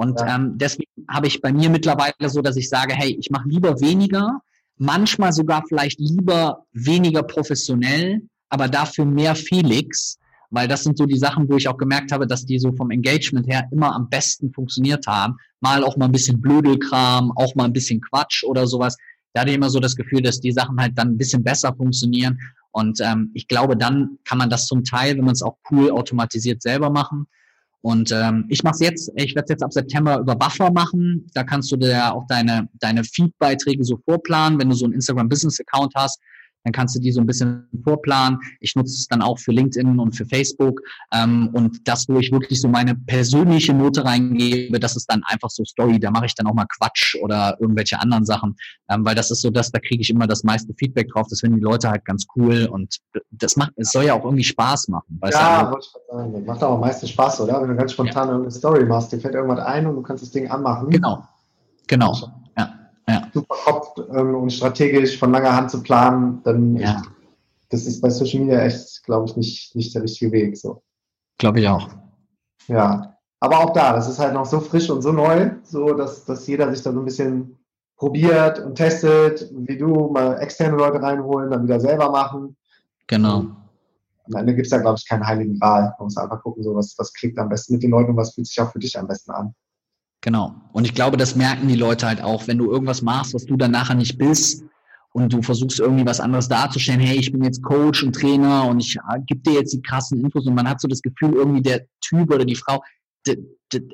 [0.01, 0.35] Und ja.
[0.35, 3.79] ähm, deswegen habe ich bei mir mittlerweile so, dass ich sage, hey, ich mache lieber
[3.81, 4.41] weniger,
[4.77, 10.17] manchmal sogar vielleicht lieber weniger professionell, aber dafür mehr Felix,
[10.49, 12.89] weil das sind so die Sachen, wo ich auch gemerkt habe, dass die so vom
[12.89, 15.35] Engagement her immer am besten funktioniert haben.
[15.59, 18.97] Mal auch mal ein bisschen Blödelkram, auch mal ein bisschen Quatsch oder sowas.
[19.33, 21.75] Da hatte ich immer so das Gefühl, dass die Sachen halt dann ein bisschen besser
[21.75, 22.39] funktionieren.
[22.71, 25.91] Und ähm, ich glaube, dann kann man das zum Teil, wenn man es auch cool
[25.91, 27.27] automatisiert selber machen.
[27.81, 31.27] Und ähm, ich mache es jetzt, ich werde es jetzt ab September über Buffer machen.
[31.33, 35.93] Da kannst du dir auch deine, deine Feed-Beiträge so vorplanen, wenn du so einen Instagram-Business-Account
[35.95, 36.19] hast
[36.63, 38.39] dann kannst du die so ein bisschen vorplanen.
[38.59, 40.81] Ich nutze es dann auch für LinkedIn und für Facebook.
[41.13, 45.49] Ähm, und das, wo ich wirklich so meine persönliche Note reingebe, das ist dann einfach
[45.49, 45.99] so Story.
[45.99, 48.55] Da mache ich dann auch mal Quatsch oder irgendwelche anderen Sachen,
[48.89, 51.27] ähm, weil das ist so das, da kriege ich immer das meiste Feedback drauf.
[51.29, 52.97] Das finden die Leute halt ganz cool und
[53.31, 55.19] das macht, es soll ja auch irgendwie Spaß machen.
[55.31, 55.77] Ja, du?
[55.77, 57.61] ich sagen, macht auch meistens Spaß, oder?
[57.61, 58.33] Wenn du ganz spontan ja.
[58.33, 60.89] irgendeine Story machst, dir fällt irgendwas ein und du kannst das Ding anmachen.
[60.89, 61.23] Genau,
[61.87, 62.40] genau.
[63.11, 67.01] Ja super Kopf ähm, und strategisch von langer Hand zu planen, dann ja.
[67.69, 70.57] das ist bei Social Media echt, glaube ich, nicht, nicht der richtige Weg.
[70.57, 70.81] So.
[71.37, 71.89] Glaube ich auch.
[72.67, 73.17] Ja.
[73.39, 76.45] Aber auch da, das ist halt noch so frisch und so neu, so dass, dass
[76.45, 77.57] jeder sich da so ein bisschen
[77.97, 82.55] probiert und testet, wie du, mal externe Leute reinholen, dann wieder selber machen.
[83.07, 83.45] Genau.
[84.25, 85.93] Am Ende gibt es da, glaube ich, keinen heiligen Gral.
[85.97, 88.33] Man muss einfach gucken, so was, was klickt am besten mit den Leuten und was
[88.33, 89.55] fühlt sich auch für dich am besten an.
[90.21, 90.55] Genau.
[90.71, 93.57] Und ich glaube, das merken die Leute halt auch, wenn du irgendwas machst, was du
[93.57, 94.63] dann nachher nicht bist
[95.13, 98.79] und du versuchst irgendwie was anderes darzustellen, hey, ich bin jetzt Coach und Trainer und
[98.79, 101.61] ich ah, gebe dir jetzt die krassen Infos und man hat so das Gefühl, irgendwie
[101.61, 102.81] der Typ oder die Frau,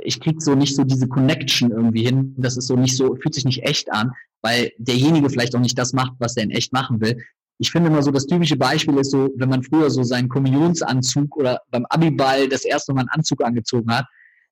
[0.03, 2.35] ich krieg so nicht so diese Connection irgendwie hin.
[2.37, 4.11] Das ist so nicht so, fühlt sich nicht echt an,
[4.41, 7.23] weil derjenige vielleicht auch nicht das macht, was er in echt machen will.
[7.59, 11.35] Ich finde immer so, das typische Beispiel ist so, wenn man früher so seinen Kommunionsanzug
[11.37, 14.05] oder beim Abiball das erste Mal einen Anzug angezogen hat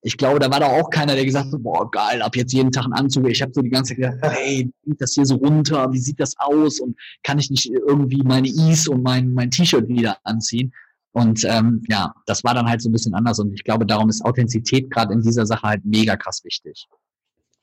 [0.05, 2.71] ich glaube, da war da auch keiner, der gesagt hat, boah, geil, ab jetzt jeden
[2.71, 3.27] Tag einen Anzug.
[3.27, 5.91] Ich habe so die ganze Zeit gedacht, hey, geht das hier so runter?
[5.91, 6.79] Wie sieht das aus?
[6.79, 10.71] Und kann ich nicht irgendwie meine Ease und mein, mein T-Shirt wieder anziehen?
[11.13, 13.39] Und ähm, ja, das war dann halt so ein bisschen anders.
[13.39, 16.87] Und ich glaube, darum ist Authentizität gerade in dieser Sache halt mega krass wichtig.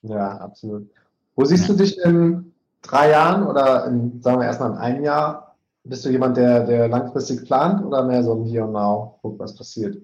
[0.03, 0.91] Ja, absolut.
[1.37, 1.75] Wo siehst ja.
[1.75, 5.55] du dich in drei Jahren oder in, sagen wir erstmal in einem Jahr?
[5.85, 9.39] Bist du jemand, der, der langfristig plant oder mehr so ein Here und Now, guck,
[9.39, 9.97] was passiert?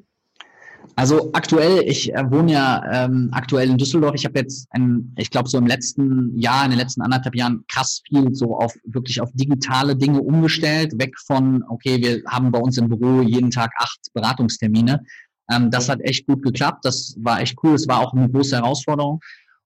[0.99, 4.17] Also aktuell, ich äh, wohne ja ähm, aktuell in Düsseldorf.
[4.17, 7.65] Ich habe jetzt, ein, ich glaube, so im letzten Jahr, in den letzten anderthalb Jahren
[7.69, 12.59] krass viel so auf wirklich auf digitale Dinge umgestellt, weg von, okay, wir haben bei
[12.59, 15.05] uns im Büro jeden Tag acht Beratungstermine.
[15.49, 16.85] Ähm, das hat echt gut geklappt.
[16.85, 17.75] Das war echt cool.
[17.75, 19.21] Es war auch eine große Herausforderung.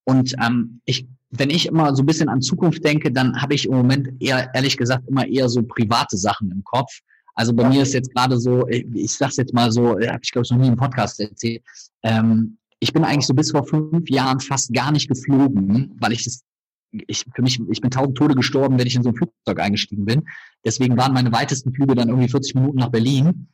[0.04, 3.64] Und ähm, ich, wenn ich immer so ein bisschen an Zukunft denke, dann habe ich
[3.64, 6.92] im Moment eher, ehrlich gesagt, immer eher so private Sachen im Kopf.
[7.34, 7.68] Also bei ja.
[7.70, 10.50] mir ist jetzt gerade so, ich, ich sag's jetzt mal so, habe ich glaube ich
[10.50, 11.62] noch nie im Podcast erzählt.
[12.02, 16.24] Ähm, ich bin eigentlich so bis vor fünf Jahren fast gar nicht geflogen, weil ich
[16.24, 16.42] das,
[16.90, 20.04] ich für mich, ich bin tausend Tode gestorben, wenn ich in so ein Flugzeug eingestiegen
[20.04, 20.24] bin.
[20.64, 23.48] Deswegen waren meine weitesten Flüge dann irgendwie 40 Minuten nach Berlin.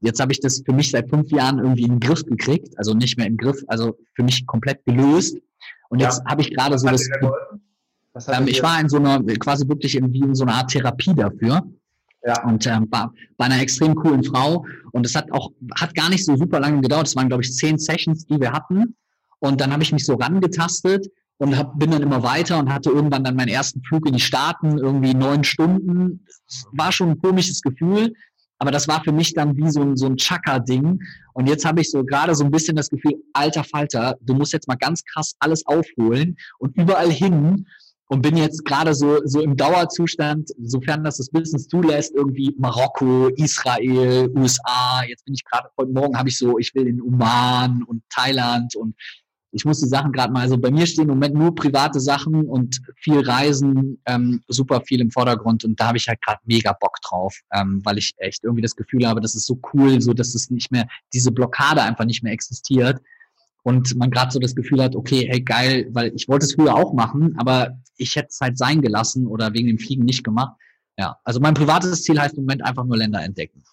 [0.00, 2.92] Jetzt habe ich das für mich seit fünf Jahren irgendwie in den Griff gekriegt, also
[2.92, 5.38] nicht mehr im Griff, also für mich komplett gelöst.
[5.88, 6.30] Und jetzt ja.
[6.30, 7.08] habe ich gerade so das.
[8.28, 11.62] Ähm, ich war in so einer, quasi wirklich irgendwie in so einer Art Therapie dafür.
[12.26, 12.42] Ja.
[12.44, 14.64] Und ähm, war bei einer extrem coolen Frau.
[14.92, 17.06] Und es hat auch, hat gar nicht so super lange gedauert.
[17.06, 18.96] Es waren, glaube ich, zehn Sessions, die wir hatten.
[19.40, 21.06] Und dann habe ich mich so rangetastet
[21.38, 24.20] und hab, bin dann immer weiter und hatte irgendwann dann meinen ersten Flug in die
[24.20, 26.24] Staaten, irgendwie neun Stunden.
[26.46, 28.14] Das war schon ein komisches Gefühl,
[28.58, 30.98] aber das war für mich dann wie so ein, so ein Chaka-Ding.
[31.34, 34.52] Und jetzt habe ich so gerade so ein bisschen das Gefühl, alter Falter, du musst
[34.52, 37.66] jetzt mal ganz krass alles aufholen und überall hin
[38.14, 43.26] und bin jetzt gerade so, so im Dauerzustand, sofern das das Business zulässt, irgendwie Marokko,
[43.36, 45.02] Israel, USA.
[45.08, 48.76] Jetzt bin ich gerade, heute Morgen habe ich so, ich will in Oman und Thailand
[48.76, 48.94] und
[49.50, 52.44] ich muss die Sachen gerade mal, also bei mir stehen im Moment nur private Sachen
[52.44, 56.72] und viel Reisen, ähm, super viel im Vordergrund und da habe ich halt gerade mega
[56.72, 60.12] Bock drauf, ähm, weil ich echt irgendwie das Gefühl habe, das ist so cool, so
[60.12, 63.00] dass es nicht mehr, diese Blockade einfach nicht mehr existiert
[63.64, 66.74] und man gerade so das Gefühl hat, okay, hey geil, weil ich wollte es früher
[66.74, 70.54] auch machen, aber ich hätte es halt sein gelassen oder wegen dem Fliegen nicht gemacht.
[70.98, 73.64] Ja, also mein privates Ziel heißt im Moment einfach nur Länder entdecken.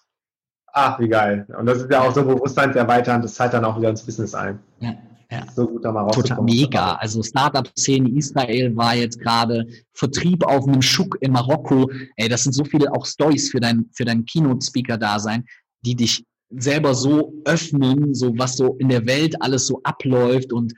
[0.72, 1.46] Ach, wie geil.
[1.58, 4.34] Und das ist ja auch so Bewusstsein erweitern, das zahlt dann auch wieder ins Business
[4.34, 4.58] ein.
[4.80, 4.94] Ja.
[5.30, 5.46] Ja.
[5.54, 6.94] So gut da mal Total mega.
[6.96, 11.90] Also Startup-Szene Israel war jetzt gerade Vertrieb auf einem Schuck in Marokko.
[12.16, 15.44] Ey, das sind so viele auch Stories für dein, für dein Keynote-Speaker-Dasein,
[15.80, 16.26] die dich
[16.56, 20.72] selber so öffnen, so was so in der Welt alles so abläuft und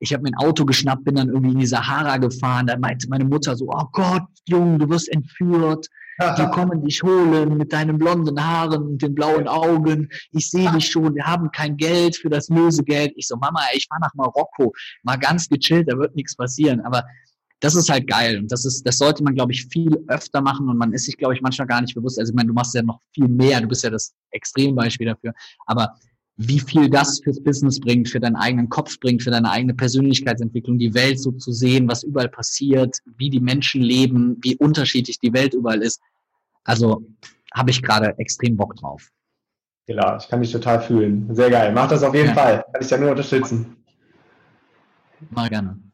[0.00, 2.66] ich habe mir ein Auto geschnappt, bin dann irgendwie in die Sahara gefahren.
[2.66, 5.88] Da meinte meine Mutter so, oh Gott, Junge, du wirst entführt.
[6.20, 10.08] Die kommen dich holen mit deinen blonden Haaren und den blauen Augen.
[10.32, 13.12] Ich sehe dich schon, wir haben kein Geld für das Lösegeld.
[13.16, 16.80] Ich so, Mama, ich fahre nach Marokko, mal ganz gechillt, da wird nichts passieren.
[16.82, 17.04] Aber
[17.60, 20.68] das ist halt geil und das ist, das sollte man, glaube ich, viel öfter machen
[20.68, 22.18] und man ist sich, glaube ich, manchmal gar nicht bewusst.
[22.18, 25.32] Also ich meine, du machst ja noch viel mehr, du bist ja das Extrembeispiel dafür.
[25.66, 25.94] Aber
[26.36, 30.78] wie viel das fürs Business bringt, für deinen eigenen Kopf bringt, für deine eigene Persönlichkeitsentwicklung,
[30.78, 35.32] die Welt so zu sehen, was überall passiert, wie die Menschen leben, wie unterschiedlich die
[35.32, 36.00] Welt überall ist.
[36.62, 37.04] Also
[37.52, 39.10] habe ich gerade extrem Bock drauf.
[39.88, 41.34] Ja, ich kann mich total fühlen.
[41.34, 41.72] Sehr geil.
[41.72, 42.34] Mach das auf jeden ja.
[42.34, 42.64] Fall.
[42.72, 43.76] Kann ich ja nur unterstützen.
[45.30, 45.87] Mal gerne.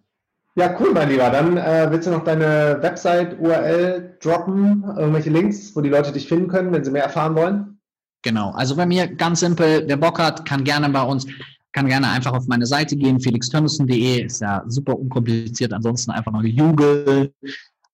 [0.57, 1.31] Ja, cool, mein Lieber.
[1.31, 6.49] Dann äh, willst du noch deine Website-URL droppen, irgendwelche Links, wo die Leute dich finden
[6.49, 7.81] können, wenn sie mehr erfahren wollen?
[8.23, 8.53] Genau.
[8.53, 11.27] Also bei mir ganz simpel, der Bock hat, kann gerne bei uns,
[11.73, 16.43] kann gerne einfach auf meine Seite gehen, felixtönnissen.de, ist ja super unkompliziert, ansonsten einfach mal
[16.43, 17.31] googeln.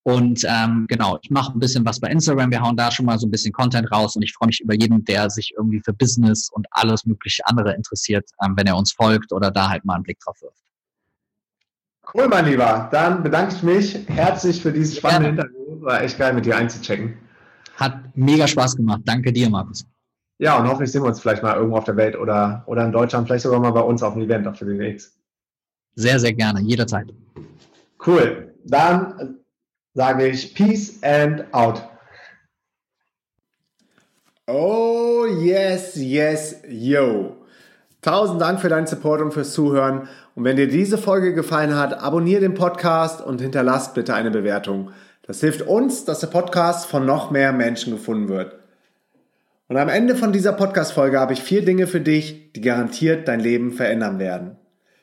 [0.02, 3.18] Und ähm, genau, ich mache ein bisschen was bei Instagram, wir hauen da schon mal
[3.18, 5.92] so ein bisschen Content raus und ich freue mich über jeden, der sich irgendwie für
[5.94, 9.94] Business und alles mögliche andere interessiert, ähm, wenn er uns folgt oder da halt mal
[9.94, 10.69] einen Blick drauf wirft.
[12.12, 12.88] Cool, mein Lieber.
[12.90, 15.50] Dann bedanke ich mich herzlich für dieses spannende Gerne.
[15.50, 15.84] Interview.
[15.84, 17.16] War echt geil, mit dir einzuchecken.
[17.76, 19.02] Hat mega Spaß gemacht.
[19.04, 19.86] Danke dir, Markus.
[20.38, 22.92] Ja, und hoffentlich sehen wir uns vielleicht mal irgendwo auf der Welt oder, oder in
[22.92, 25.16] Deutschland, vielleicht sogar mal bei uns auf dem Event auf der DNX.
[25.94, 27.12] Sehr, sehr gerne, jederzeit.
[28.06, 28.54] Cool.
[28.64, 29.36] Dann
[29.94, 31.82] sage ich Peace and out.
[34.46, 37.36] Oh, yes, yes, yo.
[38.02, 40.08] Tausend Dank für deinen Support und fürs Zuhören.
[40.34, 44.90] Und wenn dir diese Folge gefallen hat, abonniere den Podcast und hinterlass bitte eine Bewertung.
[45.26, 48.56] Das hilft uns, dass der Podcast von noch mehr Menschen gefunden wird.
[49.68, 53.38] Und am Ende von dieser Podcast-Folge habe ich vier Dinge für dich, die garantiert dein
[53.38, 54.56] Leben verändern werden.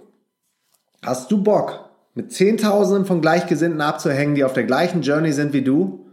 [1.02, 5.62] Hast du Bock, mit Zehntausenden von Gleichgesinnten abzuhängen, die auf der gleichen Journey sind wie
[5.62, 6.04] du?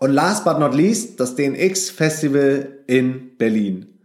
[0.00, 3.98] Und last but not least, das DNX Festival in Berlin.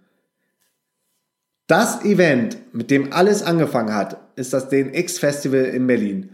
[1.68, 6.32] Das Event, mit dem alles angefangen hat, ist das DNX Festival in Berlin.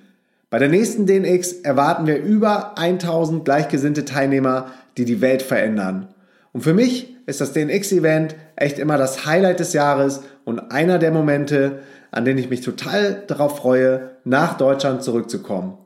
[0.49, 6.07] Bei der nächsten DNX erwarten wir über 1000 gleichgesinnte Teilnehmer, die die Welt verändern.
[6.53, 11.11] Und für mich ist das DNX-Event echt immer das Highlight des Jahres und einer der
[11.11, 11.79] Momente,
[12.11, 15.77] an denen ich mich total darauf freue, nach Deutschland zurückzukommen.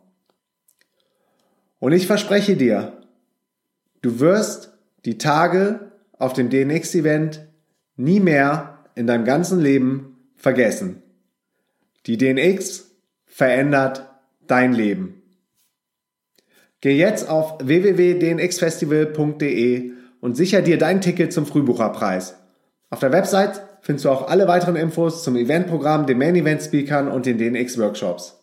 [1.79, 2.93] Und ich verspreche dir,
[4.03, 7.47] du wirst die Tage auf dem DNX-Event
[7.95, 11.01] nie mehr in deinem ganzen Leben vergessen.
[12.05, 12.91] Die DNX
[13.25, 14.07] verändert
[14.45, 15.23] dein Leben.
[16.81, 22.35] Geh jetzt auf www.dnxfestival.de und sicher dir dein Ticket zum Frühbucherpreis.
[22.89, 27.07] Auf der Website findest du auch alle weiteren Infos zum Eventprogramm, den Main Event Speakern
[27.07, 28.39] und den DNX Workshops.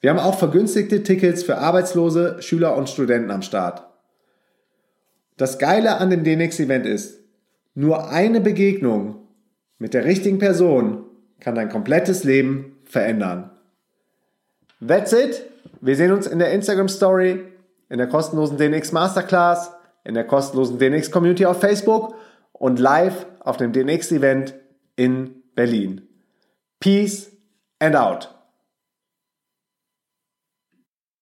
[0.00, 3.93] Wir haben auch vergünstigte Tickets für Arbeitslose, Schüler und Studenten am Start.
[5.36, 7.20] Das Geile an dem DNX Event ist,
[7.74, 9.16] nur eine Begegnung
[9.78, 11.04] mit der richtigen Person
[11.40, 13.50] kann dein komplettes Leben verändern.
[14.86, 15.42] That's it.
[15.80, 17.44] Wir sehen uns in der Instagram Story,
[17.88, 19.72] in der kostenlosen DNX Masterclass
[20.04, 22.14] in der kostenlosen DNX Community auf Facebook
[22.52, 24.54] und live auf dem DNX Event
[24.96, 26.02] in Berlin.
[26.78, 27.30] Peace
[27.78, 28.28] and out.